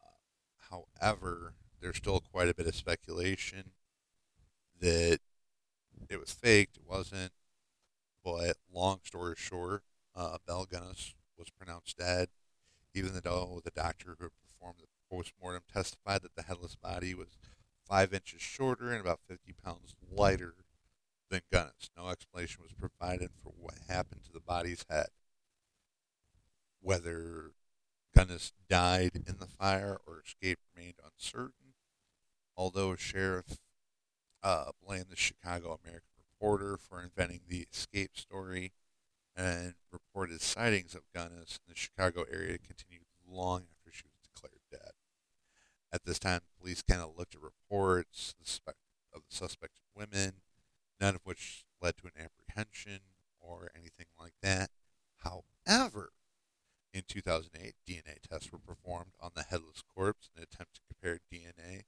Uh, 0.00 0.84
however, 1.00 1.54
there's 1.80 1.98
still 1.98 2.20
quite 2.20 2.48
a 2.48 2.54
bit 2.54 2.66
of 2.66 2.74
speculation 2.74 3.72
that 4.80 5.18
it 6.08 6.18
was 6.18 6.32
faked, 6.32 6.76
it 6.76 6.86
wasn't. 6.86 7.32
But 8.24 8.56
long 8.72 9.00
story 9.04 9.34
short, 9.36 9.82
uh, 10.14 10.38
Belle 10.46 10.66
Gunness 10.66 11.14
was 11.38 11.50
pronounced 11.50 11.98
dead, 11.98 12.28
even 12.94 13.12
though 13.24 13.60
the 13.64 13.70
doctor 13.70 14.16
who 14.18 14.28
performed 14.46 14.80
the 14.80 14.86
postmortem 15.10 15.62
testified 15.72 16.22
that 16.22 16.34
the 16.36 16.42
headless 16.42 16.76
body 16.76 17.14
was 17.14 17.38
five 17.88 18.12
inches 18.12 18.40
shorter 18.40 18.90
and 18.90 19.00
about 19.00 19.20
50 19.28 19.54
pounds 19.64 19.94
lighter 20.10 20.54
than 21.30 21.40
Gunness. 21.52 21.90
No 21.96 22.08
explanation 22.08 22.62
was 22.62 22.72
provided 22.72 23.30
for 23.42 23.52
what 23.58 23.74
happened 23.88 24.24
to 24.24 24.32
the 24.32 24.40
body's 24.40 24.84
head. 24.88 25.08
Whether 26.80 27.52
Gunness 28.16 28.52
died 28.68 29.12
in 29.26 29.38
the 29.38 29.46
fire 29.46 29.98
or 30.06 30.22
escaped 30.24 30.62
remained 30.74 30.96
uncertain, 31.04 31.74
although 32.56 32.92
a 32.92 32.98
sheriff 32.98 33.58
uh, 34.42 34.72
blamed 34.84 35.06
the 35.08 35.16
Chicago 35.16 35.78
American 35.82 36.10
reporter 36.18 36.76
for 36.76 37.02
inventing 37.02 37.40
the 37.48 37.66
escape 37.72 38.16
story 38.16 38.72
and 39.36 39.74
reported 39.90 40.40
sightings 40.40 40.94
of 40.94 41.02
Gunness 41.14 41.58
in 41.58 41.68
the 41.68 41.74
Chicago 41.74 42.24
area 42.30 42.58
continued 42.58 43.06
long 43.28 43.64
after 43.70 43.90
she 43.90 44.04
was 44.04 44.20
declared 44.22 44.60
dead. 44.70 44.92
At 45.92 46.04
this 46.04 46.18
time, 46.18 46.40
police 46.58 46.82
kind 46.82 47.02
of 47.02 47.16
looked 47.16 47.34
at 47.34 47.40
reports 47.42 48.34
of 49.14 49.22
the 49.28 49.34
suspected 49.34 49.82
women 49.94 50.34
none 51.02 51.16
of 51.16 51.20
which 51.24 51.64
led 51.82 51.96
to 51.96 52.06
an 52.06 52.12
apprehension 52.24 53.00
or 53.40 53.70
anything 53.74 54.06
like 54.18 54.34
that. 54.40 54.70
However, 55.16 56.12
in 56.94 57.02
2008, 57.08 57.74
DNA 57.88 58.20
tests 58.20 58.52
were 58.52 58.58
performed 58.58 59.14
on 59.20 59.32
the 59.34 59.42
headless 59.42 59.82
corpse 59.82 60.30
in 60.34 60.40
an 60.42 60.48
attempt 60.50 60.74
to 60.74 60.80
compare 60.88 61.18
DNA 61.32 61.82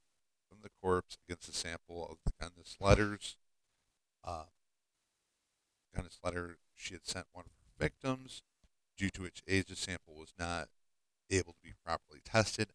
from 0.48 0.58
the 0.62 0.70
corpse 0.82 1.16
against 1.24 1.48
a 1.48 1.52
sample 1.52 2.08
of 2.10 2.16
the 2.24 2.32
Gunness 2.44 2.76
letters. 2.80 3.36
Uh, 4.24 4.44
Gunness 5.94 6.18
letter 6.22 6.58
she 6.74 6.94
had 6.94 7.06
sent 7.06 7.26
one 7.32 7.44
of 7.46 7.52
her 7.52 7.84
victims, 7.84 8.42
due 8.96 9.10
to 9.10 9.22
which 9.22 9.42
age 9.48 9.66
the 9.66 9.76
sample 9.76 10.14
was 10.14 10.32
not 10.38 10.68
able 11.30 11.52
to 11.52 11.62
be 11.62 11.72
properly 11.84 12.20
tested. 12.24 12.70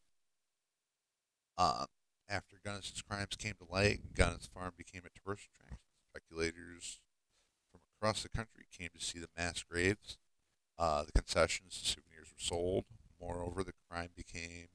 Uh, 1.57 1.85
after 2.29 2.57
Gunness's 2.65 3.01
crimes 3.01 3.35
came 3.37 3.55
to 3.55 3.71
light, 3.71 4.13
Gunness 4.13 4.47
Farm 4.47 4.73
became 4.77 5.01
a 5.05 5.19
tourist 5.19 5.47
attraction 5.53 5.79
speculators 6.09 6.99
from 7.71 7.81
across 7.97 8.23
the 8.23 8.29
country 8.29 8.65
came 8.75 8.89
to 8.97 9.03
see 9.03 9.19
the 9.19 9.29
mass 9.37 9.63
graves. 9.63 10.17
Uh, 10.77 11.03
the 11.03 11.11
concessions 11.11 11.77
and 11.77 11.87
souvenirs 11.87 12.29
were 12.31 12.39
sold. 12.39 12.85
Moreover, 13.19 13.63
the 13.63 13.73
crime 13.89 14.09
became 14.15 14.67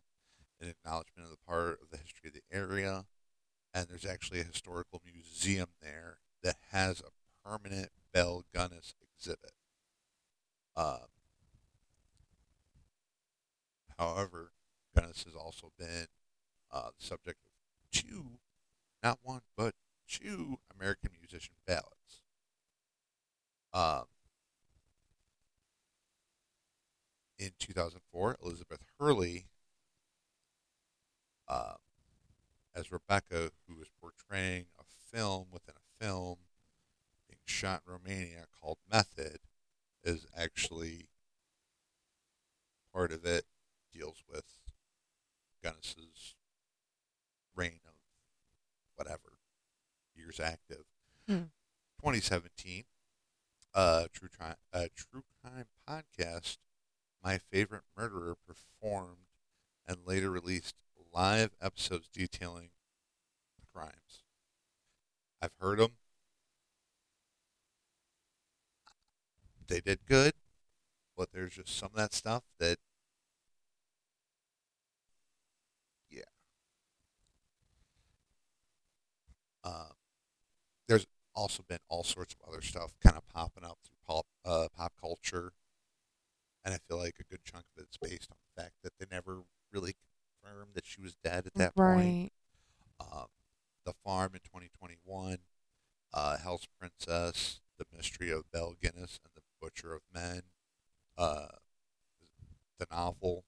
an 0.61 0.69
acknowledgement 0.69 1.25
of 1.25 1.31
the 1.31 1.45
part 1.47 1.81
of 1.81 1.91
the 1.91 1.97
history 1.97 2.29
of 2.29 2.35
the 2.35 2.43
area. 2.53 3.07
And 3.73 3.87
there's 3.89 4.05
actually 4.07 4.41
a 4.41 4.45
historical 4.45 5.01
museum 5.05 5.69
there 5.81 6.19
that 6.43 6.57
has 6.71 7.01
a 7.01 7.11
permanent 7.45 7.91
Belle 8.13 8.45
Gunness 8.55 8.95
exhibit. 9.03 9.53
Um, 10.77 11.09
however, 13.99 14.53
Gunness 14.97 15.25
has 15.25 15.35
also 15.35 15.73
been 15.79 16.07
uh, 16.73 16.91
the 16.99 17.05
subject 17.05 17.39
of 17.45 18.01
two, 18.01 18.39
not 19.03 19.19
one, 19.23 19.43
but 19.57 19.75
two 20.09 20.59
American 20.75 21.11
musician 21.21 21.55
ballads. 21.67 22.23
Um, 23.73 24.05
in 27.39 27.51
2004, 27.59 28.37
Elizabeth 28.43 28.81
Hurley, 28.99 29.47
uh, 31.49 31.75
as 32.75 32.91
Rebecca, 32.91 33.51
who 33.69 33.81
is 33.83 33.89
portraying 34.01 34.67
a 34.79 34.85
film 35.13 35.47
within 35.53 35.75
a 35.77 36.05
film 36.05 36.39
shot 37.45 37.83
in 37.87 37.93
Romania 37.93 38.47
called 38.61 38.79
Method, 38.91 39.39
is 40.03 40.27
actually 40.37 41.09
part 42.93 43.13
of 43.13 43.25
it, 43.25 43.45
deals 43.93 44.23
with 44.29 44.45
Gunness's 45.63 46.35
reign 47.57 47.81
of 47.87 47.95
whatever 48.97 49.39
years 50.15 50.41
active. 50.41 50.85
Hmm. 51.29 51.45
2017, 52.01 52.85
uh, 53.75 54.07
true 54.13 54.29
crime, 54.29 54.57
uh, 54.73 54.87
true 54.95 55.25
crime 55.41 55.67
podcast. 55.89 56.59
My 57.23 57.39
favorite 57.39 57.85
murderer 57.97 58.37
performed 58.47 59.29
and 59.87 59.99
later 60.05 60.31
released 60.31 60.75
live 61.13 61.51
episodes 61.61 62.09
detailing 62.13 62.71
crimes. 63.73 64.23
I've 65.41 65.55
heard 65.61 65.79
them. 65.79 65.93
They 69.69 69.81
did 69.81 70.01
good, 70.07 70.33
but 71.17 71.31
there's 71.33 71.55
just 71.55 71.77
some 71.77 71.91
of 71.93 71.97
that 71.97 72.13
stuff 72.15 72.43
that 72.59 72.79
Um, 79.65 79.93
there's 80.89 81.07
also 81.35 81.63
been 81.67 81.79
all 81.89 82.05
sorts 82.05 82.35
of 82.35 82.49
other 82.49 82.61
stuff 82.61 82.93
kind 83.03 83.17
of 83.17 83.27
popping 83.29 83.65
up 83.65 83.79
through 83.85 83.97
pop 84.07 84.27
uh, 84.45 84.69
pop 84.77 84.93
culture, 85.01 85.53
and 86.65 86.75
I 86.75 86.79
feel 86.87 86.99
like 86.99 87.17
a 87.19 87.25
good 87.25 87.43
chunk 87.45 87.65
of 87.77 87.85
it's 87.85 87.97
based 87.97 88.31
on 88.31 88.37
the 88.55 88.63
fact 88.63 88.75
that 88.83 88.93
they 88.99 89.07
never 89.11 89.43
really 89.73 89.95
confirmed 90.43 90.71
that 90.75 90.85
she 90.87 91.01
was 91.01 91.17
dead 91.25 91.47
at 91.47 91.55
that 91.55 91.75
point. 91.75 92.33
Um, 93.01 93.27
the 93.87 93.95
Farm 94.05 94.33
in 94.35 94.41
2021, 94.41 95.39
uh, 96.13 96.37
Hell's 96.39 96.67
Princess, 96.79 97.61
The 97.79 97.87
Mystery 97.97 98.31
of 98.31 98.51
Belle 98.53 98.75
Gunness 98.83 99.19
and 99.25 99.34
Butcher 99.65 99.95
of 99.95 100.03
Men, 100.13 100.43
uh, 101.17 101.47
the 102.79 102.87
novel, 102.91 103.47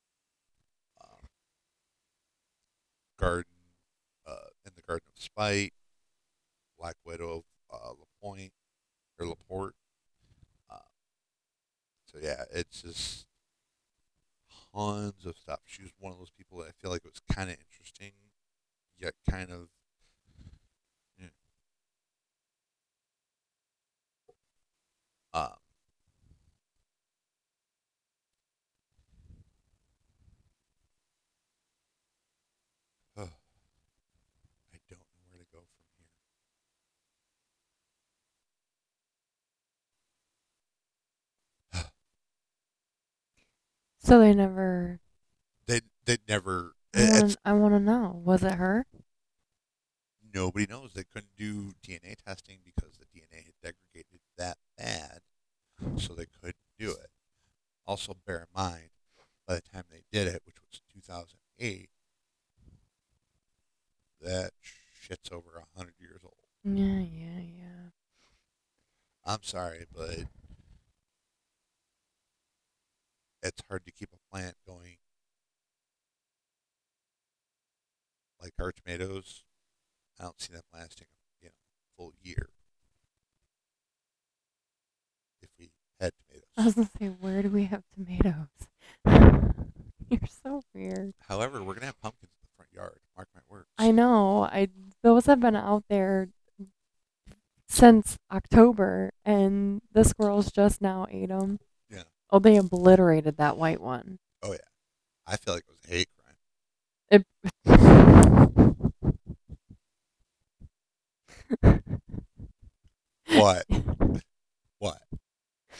um, 0.98 1.28
Garden, 3.18 3.52
uh, 4.26 4.48
in 4.64 4.72
the 4.74 4.80
Garden 4.80 5.08
of 5.14 5.22
Spite, 5.22 5.74
Black 6.78 6.94
Widow 7.04 7.44
of 7.70 7.70
uh, 7.70 7.92
Lapointe 8.00 8.54
or 9.18 9.26
Laporte. 9.26 9.74
Uh, 10.70 10.78
so 12.06 12.16
yeah, 12.22 12.44
it's 12.50 12.80
just 12.80 13.26
tons 14.74 15.26
of 15.26 15.36
stuff. 15.36 15.60
She 15.66 15.82
was 15.82 15.92
one 15.98 16.12
of 16.12 16.18
those 16.18 16.30
people 16.30 16.56
that 16.60 16.68
I 16.68 16.72
feel 16.80 16.90
like 16.90 17.02
it 17.04 17.12
was 17.12 17.36
kind 17.36 17.50
of 17.50 17.58
interesting, 17.60 18.12
yet 18.98 19.12
kind 19.28 19.50
of. 19.50 19.68
Um, 25.34 25.50
I 33.18 33.22
don't 34.88 34.98
know 34.98 35.04
where 35.30 35.40
to 35.40 35.46
go 35.52 35.58
from 35.58 35.66
here. 35.96 36.06
So 44.06 44.20
they 44.20 44.34
never. 44.34 45.00
They 45.66 45.80
they 46.04 46.18
never. 46.28 46.72
I 46.94 47.52
want 47.52 47.74
to 47.74 47.80
know. 47.80 48.22
Was 48.24 48.42
it 48.42 48.54
her? 48.54 48.86
nobody 50.36 50.66
knows. 50.68 50.92
They 50.92 51.04
couldn't 51.04 51.36
do 51.36 51.72
DNA 51.84 52.14
testing 52.24 52.58
because 52.64 52.98
the 52.98 53.06
DNA 53.06 53.44
had 53.46 53.54
degraded 53.62 54.20
that 54.36 54.58
bad, 54.78 55.20
so 55.96 56.14
they 56.14 56.26
couldn't 56.40 56.56
do 56.78 56.90
it. 56.90 57.10
Also, 57.86 58.14
bear 58.26 58.38
in 58.40 58.46
mind, 58.54 58.90
by 59.46 59.54
the 59.54 59.62
time 59.62 59.84
they 59.90 60.02
did 60.12 60.28
it, 60.28 60.42
which 60.44 60.56
was 60.60 60.82
2008, 60.92 61.88
that 64.20 64.50
shit's 65.00 65.30
over 65.32 65.50
a 65.58 65.78
hundred 65.78 65.94
years 65.98 66.20
old. 66.22 66.34
Yeah, 66.64 67.00
yeah, 67.00 67.40
yeah. 67.40 67.90
I'm 69.24 69.42
sorry, 69.42 69.86
but 69.92 70.26
it's 73.46 73.62
hard 73.68 73.84
to 73.86 73.92
keep 73.92 74.10
a 74.12 74.34
plant 74.34 74.56
going 74.66 74.96
like 78.42 78.52
our 78.60 78.72
tomatoes. 78.72 79.44
I 80.20 80.24
don't 80.24 80.40
see 80.40 80.52
them 80.52 80.62
lasting, 80.72 81.08
you 81.40 81.48
know, 81.48 81.52
a 81.52 81.96
full 81.96 82.12
year. 82.22 82.48
If 85.40 85.48
we 85.58 85.70
had 86.00 86.12
tomatoes. 86.26 86.48
I 86.56 86.64
was 86.64 86.74
gonna 86.74 86.90
say, 86.98 87.06
where 87.20 87.42
do 87.42 87.50
we 87.50 87.64
have 87.64 87.82
tomatoes? 87.94 88.48
You're 90.10 90.20
so 90.42 90.62
weird. 90.74 91.14
However, 91.28 91.62
we're 91.62 91.74
gonna 91.74 91.86
have 91.86 92.00
pumpkins 92.00 92.32
in 92.32 92.42
the 92.42 92.56
front 92.56 92.72
yard. 92.72 93.00
Mark 93.16 93.28
my 93.34 93.40
words. 93.48 93.68
I 93.78 93.90
know. 93.90 94.44
I 94.44 94.68
those 95.02 95.26
have 95.26 95.40
been 95.40 95.56
out 95.56 95.84
there 95.88 96.28
since 97.68 98.16
October, 98.32 99.12
and 99.24 99.82
the 99.92 100.04
squirrels 100.04 100.50
just 100.50 100.80
now 100.80 101.06
ate 101.10 101.28
them. 101.28 101.58
Oh, 102.30 102.38
they 102.38 102.56
obliterated 102.56 103.36
that 103.36 103.56
white 103.56 103.80
one. 103.80 104.18
Oh 104.42 104.52
yeah, 104.52 104.58
I 105.26 105.36
feel 105.36 105.54
like 105.54 105.64
it 105.68 105.70
was 105.70 105.84
a 105.84 105.94
hate 105.94 106.08
crime. 106.16 106.36
It. 107.10 107.26
What? 113.36 113.66
what? 114.78 114.98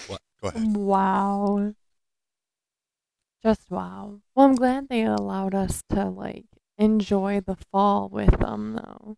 What? 0.08 0.20
Go 0.42 0.48
ahead. 0.48 0.76
wow. 0.76 1.74
Just 3.42 3.70
wow. 3.70 4.20
Well, 4.34 4.46
I'm 4.46 4.54
glad 4.56 4.88
they 4.88 5.04
allowed 5.04 5.54
us 5.54 5.82
to 5.90 6.04
like 6.04 6.44
enjoy 6.76 7.40
the 7.40 7.56
fall 7.72 8.08
with 8.10 8.38
them, 8.40 8.74
though. 8.74 9.16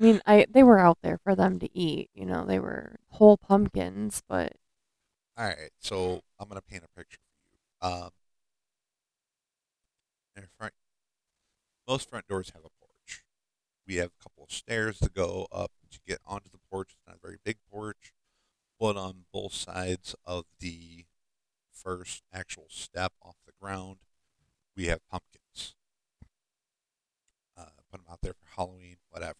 I 0.00 0.04
mean, 0.04 0.20
I 0.26 0.46
they 0.50 0.62
were 0.62 0.78
out 0.78 0.98
there 1.02 1.18
for 1.18 1.34
them 1.36 1.58
to 1.60 1.68
eat. 1.76 2.10
You 2.14 2.26
know, 2.26 2.44
they 2.44 2.58
were 2.58 2.96
whole 3.10 3.36
pumpkins, 3.36 4.22
but 4.28 4.54
All 5.38 5.46
right, 5.46 5.70
so 5.78 6.20
I'm 6.40 6.48
gonna 6.48 6.60
paint 6.60 6.82
a 6.82 6.98
picture 6.98 7.20
for 7.80 7.86
you. 7.86 7.94
Um, 7.96 8.10
front, 10.58 10.72
most 11.86 12.10
front 12.10 12.26
doors 12.26 12.50
have 12.54 12.64
a 12.64 12.70
porch. 12.80 13.22
We 13.86 13.96
have 13.96 14.10
a 14.18 14.22
couple 14.22 14.42
of 14.42 14.50
stairs 14.50 14.98
to 14.98 15.08
go 15.08 15.46
up 15.52 15.70
to 15.92 16.00
get 16.04 16.18
onto 16.26 16.50
the 16.50 16.58
porch. 16.70 16.90
It's 16.90 17.06
not 17.06 17.16
a 17.16 17.20
very 17.24 17.38
big 17.44 17.58
porch, 17.70 18.12
but 18.80 18.96
on 18.96 19.26
both 19.32 19.54
sides 19.54 20.16
of 20.26 20.44
the 20.58 21.06
first 21.70 22.24
actual 22.32 22.66
step 22.68 23.12
off 23.22 23.36
the 23.46 23.52
ground, 23.60 23.98
we 24.76 24.86
have 24.86 25.06
pumpkins. 25.08 25.76
Uh, 27.56 27.66
put 27.92 28.00
them 28.00 28.06
out 28.10 28.18
there 28.22 28.34
for 28.34 28.56
Halloween, 28.56 28.96
whatever. 29.10 29.38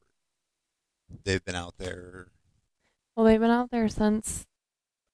They've 1.24 1.44
been 1.44 1.56
out 1.56 1.74
there. 1.78 2.28
well, 3.16 3.26
they've 3.26 3.40
been 3.40 3.50
out 3.50 3.70
there 3.72 3.88
since 3.88 4.46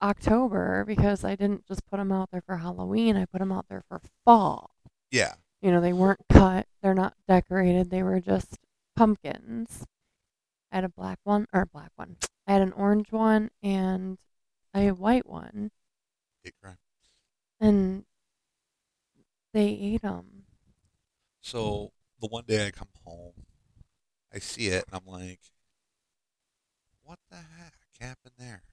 October 0.05 0.85
because 0.87 1.25
I 1.25 1.35
didn't 1.35 1.67
just 1.67 1.85
put 1.87 1.97
them 1.97 2.13
out 2.13 2.31
there 2.31 2.43
for 2.43 2.59
Halloween. 2.59 3.17
I 3.17 3.25
put 3.25 3.39
them 3.39 3.51
out 3.51 3.67
there 3.71 3.83
for 3.89 4.01
fall. 4.25 4.71
Yeah, 5.11 5.35
You 5.63 5.71
know, 5.73 5.81
they 5.81 5.93
weren't 5.95 6.21
cut. 6.31 6.67
They're 6.83 6.95
not 6.95 7.15
decorated. 7.27 7.91
They 7.91 8.03
were 8.03 8.21
just 8.21 8.59
pumpkins. 8.97 9.87
I 10.71 10.77
had 10.77 10.85
a 10.85 10.89
black 10.91 11.19
one 11.25 11.47
or 11.53 11.63
a 11.63 11.67
black 11.67 11.91
one. 11.97 12.17
I 12.47 12.53
had 12.53 12.63
an 12.63 12.73
orange 12.73 13.11
one 13.13 13.51
and 13.63 14.19
a 14.75 14.91
white 14.91 15.27
one, 15.27 15.71
hate 16.43 16.55
crime. 16.61 16.79
and 17.61 18.05
they 19.53 19.69
ate 19.69 20.03
them. 20.03 20.45
So 21.41 21.93
the 22.21 22.27
one 22.27 22.45
day 22.47 22.67
I 22.67 22.71
come 22.73 22.89
home, 23.05 23.47
I 24.33 24.41
see 24.41 24.67
it, 24.67 24.85
and 24.87 24.95
I'm 25.01 25.07
like, 25.11 25.41
"What 27.03 27.21
the 27.31 27.37
heck 27.37 27.75
happened 28.01 28.35
there?" 28.37 28.65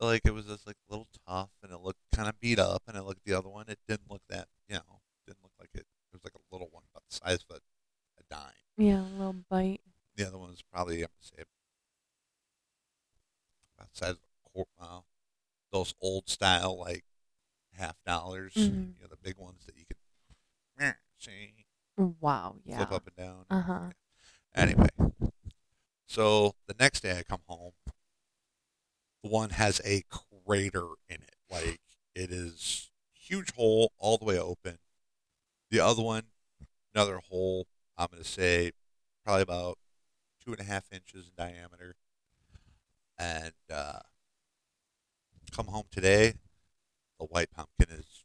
Like 0.00 0.22
it 0.24 0.34
was 0.34 0.46
just 0.46 0.66
like 0.66 0.76
a 0.88 0.92
little 0.92 1.08
tough, 1.26 1.50
and 1.62 1.72
it 1.72 1.80
looked 1.80 2.00
kind 2.14 2.28
of 2.28 2.38
beat 2.40 2.58
up. 2.58 2.82
And 2.86 2.96
I 2.96 3.00
looked 3.00 3.20
at 3.20 3.24
the 3.24 3.38
other 3.38 3.48
one; 3.48 3.66
it 3.68 3.78
didn't 3.88 4.10
look 4.10 4.22
that, 4.28 4.48
you 4.68 4.74
know, 4.76 5.00
didn't 5.26 5.42
look 5.42 5.52
like 5.58 5.70
it. 5.74 5.80
It 5.80 6.12
was 6.12 6.22
like 6.24 6.34
a 6.34 6.54
little 6.54 6.68
one 6.70 6.84
about 6.92 7.02
the 7.08 7.16
size 7.16 7.44
of 7.48 7.56
a, 7.56 7.60
a 8.20 8.22
dime. 8.30 8.52
Yeah, 8.76 9.00
a 9.00 9.16
little 9.18 9.36
bite. 9.48 9.80
The 10.16 10.26
other 10.26 10.38
one 10.38 10.50
was 10.50 10.62
probably 10.62 10.96
I'm 10.96 11.00
gonna 11.02 11.10
say 11.20 11.42
about 13.78 13.92
the 13.92 13.98
size 13.98 14.10
of 14.12 14.18
a 14.18 14.50
quarter. 14.50 14.70
Uh, 14.80 15.00
those 15.72 15.94
old 16.00 16.28
style 16.28 16.78
like 16.78 17.04
half 17.72 17.96
dollars, 18.04 18.54
Mhm. 18.54 18.94
you 18.96 19.02
know, 19.02 19.08
the 19.08 19.16
big 19.16 19.36
ones 19.38 19.64
that 19.66 19.76
you 19.76 19.84
could 19.86 19.96
see 21.18 21.64
Wow. 21.96 22.56
Yeah. 22.64 22.76
Flip 22.76 22.92
up 22.92 23.06
and 23.06 23.16
down. 23.16 23.46
Uh 23.50 23.62
huh. 23.62 23.90
Anyway, 24.54 24.88
So 26.06 26.54
the 26.66 26.74
next 26.78 27.00
day 27.00 27.18
I 27.18 27.22
come 27.22 27.40
home, 27.46 27.72
one 29.22 29.50
has 29.50 29.80
a 29.84 30.02
crater 30.10 30.86
in 31.08 31.16
it. 31.16 31.36
Like 31.50 31.80
it 32.14 32.30
is 32.30 32.90
huge 33.14 33.52
hole 33.54 33.92
all 33.98 34.18
the 34.18 34.24
way 34.24 34.38
open. 34.38 34.78
The 35.70 35.80
other 35.80 36.02
one, 36.02 36.24
another 36.94 37.20
hole. 37.28 37.66
I'm 37.96 38.08
gonna 38.10 38.24
say 38.24 38.72
probably 39.24 39.42
about 39.42 39.78
two 40.44 40.52
and 40.52 40.60
a 40.60 40.64
half 40.64 40.84
inches 40.92 41.26
in 41.26 41.32
diameter. 41.36 41.96
And 43.18 43.52
uh, 43.72 44.00
come 45.50 45.66
home 45.68 45.86
today, 45.90 46.34
the 47.18 47.24
white 47.26 47.50
pumpkin 47.50 47.86
is 47.90 48.24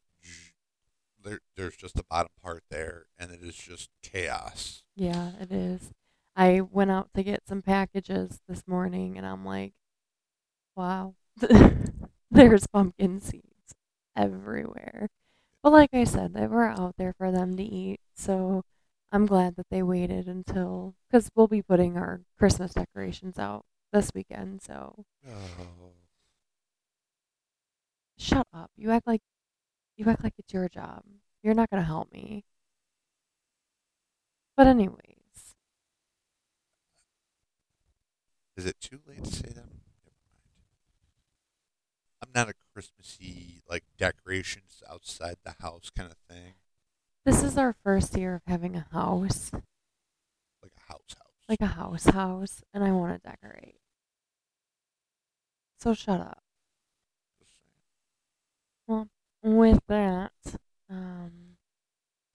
there, 1.24 1.39
there's 1.56 1.76
just 1.76 1.96
the 1.96 2.04
bottom 2.04 2.32
part 2.42 2.64
there, 2.70 3.06
and 3.18 3.32
it 3.32 3.42
is 3.42 3.56
just 3.56 3.89
chaos. 4.02 4.84
Yeah, 4.96 5.32
it 5.39 5.52
is. 5.52 5.92
I 6.36 6.62
went 6.62 6.92
out 6.92 7.10
to 7.16 7.24
get 7.24 7.48
some 7.48 7.62
packages 7.62 8.39
this 8.48 8.68
morning 8.68 9.18
and 9.18 9.26
I'm 9.26 9.46
like, 9.46 9.74
wow, 10.76 11.15
there's 12.32 12.67
pumpkin 12.67 13.19
seeds 13.22 13.74
everywhere. 14.15 15.09
But 15.63 15.74
like 15.74 15.91
I 15.93 16.05
said, 16.05 16.34
they 16.34 16.47
were 16.47 16.65
out 16.67 16.95
there 16.97 17.13
for 17.17 17.32
them 17.32 17.57
to 17.57 17.63
eat. 17.63 17.99
So 18.15 18.63
I'm 19.11 19.26
glad 19.26 19.55
that 19.57 19.67
they 19.72 19.84
waited 19.84 20.28
until, 20.28 20.95
because 21.09 21.30
we'll 21.36 21.47
be 21.47 21.61
putting 21.61 21.97
our 21.97 22.22
Christmas 22.38 22.74
decorations 22.74 23.39
out 23.39 23.65
this 23.93 24.11
weekend. 24.15 24.61
So 24.63 25.05
Oh. 25.28 25.93
shut 28.17 28.47
up. 28.53 28.72
You 28.78 28.91
act 28.91 29.07
like, 29.07 29.22
you 29.97 30.05
act 30.09 30.24
like 30.24 30.34
it's 30.38 30.53
your 30.53 30.69
job. 30.69 31.03
You're 31.43 31.53
not 31.55 31.69
going 31.69 31.82
to 31.82 31.88
help 31.88 32.11
me. 32.11 32.43
But 34.55 34.67
anyways, 34.67 35.55
Is 38.55 38.65
it 38.65 38.80
too 38.80 39.01
late 39.07 39.24
to 39.26 39.32
say 39.32 39.49
that? 39.49 39.69
Never 42.34 42.40
mind. 42.40 42.48
I'm 42.48 42.48
not 42.48 42.50
a 42.50 42.54
Christmassy 42.74 43.62
like 43.70 43.84
decorations 43.98 44.84
outside 44.90 45.38
the 45.44 45.56
house 45.62 45.90
kind 45.96 46.12
of 46.12 46.18
thing, 46.30 46.54
this 47.26 47.44
is 47.44 47.58
our 47.58 47.76
first 47.84 48.18
year 48.18 48.36
of 48.36 48.42
having 48.48 48.76
a 48.76 48.88
house. 48.92 49.52
like 50.64 50.74
a 50.76 50.92
house 50.92 51.16
house. 51.18 51.46
like 51.48 51.62
a 51.62 51.66
house 51.68 52.06
house 52.06 52.64
and 52.74 52.84
I 52.84 52.92
want 52.92 53.22
to 53.22 53.30
decorate. 53.30 53.76
So 55.80 55.94
shut 55.94 56.20
up. 56.20 56.44
Well. 58.88 59.08
With 59.44 59.80
that, 59.88 60.34
um, 60.88 61.32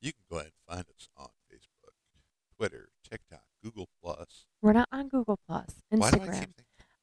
You 0.01 0.13
can 0.13 0.23
go 0.29 0.37
ahead 0.39 0.51
and 0.69 0.77
find 0.77 0.87
us 0.89 1.09
on 1.17 1.29
Facebook, 1.49 1.95
Twitter, 2.57 2.89
TikTok, 3.09 3.45
Google 3.63 3.89
Plus. 4.03 4.47
we're 4.61 4.73
not 4.73 4.89
on 4.91 5.07
Google 5.09 5.39
Plus, 5.47 5.67
Why 5.91 6.11
do 6.11 6.17
I 6.17 6.19
Instagram. 6.27 6.47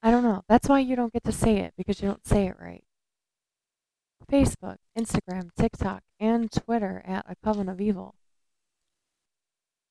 I 0.02 0.10
don't 0.10 0.22
know. 0.22 0.42
That's 0.46 0.68
why 0.68 0.80
you 0.80 0.94
don't 0.94 1.10
get 1.10 1.24
to 1.24 1.32
say 1.32 1.56
it 1.60 1.72
because 1.78 2.02
you 2.02 2.08
don't 2.08 2.26
say 2.26 2.48
it 2.48 2.56
right. 2.60 2.83
Facebook, 4.30 4.76
Instagram, 4.98 5.50
TikTok, 5.58 6.02
and 6.20 6.50
Twitter 6.50 7.02
at 7.06 7.24
a 7.28 7.36
coven 7.44 7.68
of 7.68 7.80
evil. 7.80 8.14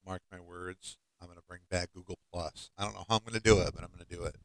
Mark 0.06 0.22
my 0.32 0.40
words. 0.40 0.98
I'm 1.22 1.28
gonna 1.28 1.42
bring 1.48 1.62
back 1.70 1.94
Google 1.94 2.20
Plus. 2.32 2.70
I 2.78 2.84
don't 2.84 2.94
know 2.94 3.06
how 3.08 3.16
I'm 3.18 3.22
gonna 3.26 3.40
do 3.40 3.60
it, 3.60 3.72
but 3.74 3.84
I'm 3.84 3.92
gonna 3.92 4.04
do 4.10 4.24
it. 4.24 4.36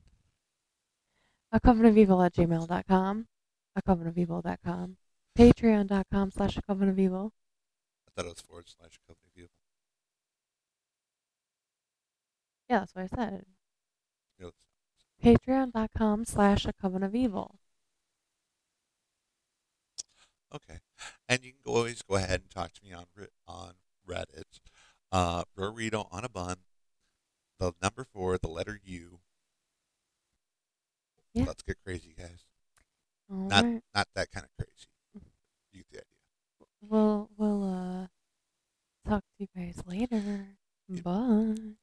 A 1.51 1.59
coven 1.61 1.85
of 1.87 1.97
evil 1.99 2.23
at 2.23 2.35
gmail.com, 2.35 3.27
a 3.75 3.83
coven 3.83 4.07
of 4.07 4.17
evil.com, 4.19 4.97
patreon.com 5.37 6.31
slash 6.31 6.57
a 6.57 6.63
coven 6.63 6.89
of 6.89 6.99
evil. 6.99 7.33
I 8.07 8.11
thought 8.15 8.27
it 8.27 8.35
was 8.35 8.41
forward 8.43 8.67
slash 8.69 8.99
company 9.07 9.31
view. 9.35 9.49
Yeah, 12.69 12.81
that's 12.81 12.95
what 12.95 13.05
I 13.05 13.07
said. 13.17 13.45
You 14.39 14.45
know, 14.45 14.49
it's- 14.49 14.65
Patreon.com 15.25 16.25
slash 16.27 16.65
a 16.67 16.73
coven 16.73 17.03
of 17.03 17.15
evil. 17.15 17.59
Okay, 20.55 20.79
and 21.29 21.45
you 21.45 21.53
can 21.53 21.61
go, 21.65 21.75
always 21.77 22.03
go 22.03 22.17
ahead 22.17 22.41
and 22.43 22.51
talk 22.51 22.73
to 22.73 22.85
me 22.85 22.93
on 22.93 23.07
Re- 23.15 23.27
on 23.47 23.75
Reddit. 24.09 24.61
Uh, 25.13 25.45
burrito 25.57 26.09
on 26.11 26.25
a 26.25 26.29
bun. 26.29 26.57
The 27.59 27.73
number 27.83 28.05
four, 28.05 28.39
the 28.39 28.49
letter 28.49 28.79
U. 28.83 29.21
Yeah. 31.35 31.47
Let's 31.47 31.63
get 31.63 31.79
crazy, 31.85 32.15
guys. 32.17 32.45
All 33.31 33.51
Not 33.51 33.65
right. 33.65 33.83
not 33.95 34.09
that 34.15 34.31
kind 34.31 34.45
of 34.47 34.51
crazy. 34.57 34.87
You 35.73 35.85
get 35.93 36.07
the 36.59 36.67
idea. 36.67 36.69
We'll 36.81 37.31
we'll 37.37 37.65
uh 37.65 38.07
talk 39.09 39.23
to 39.23 39.35
you 39.39 39.49
guys 39.55 39.83
later. 39.87 40.57
Bye. 40.89 41.77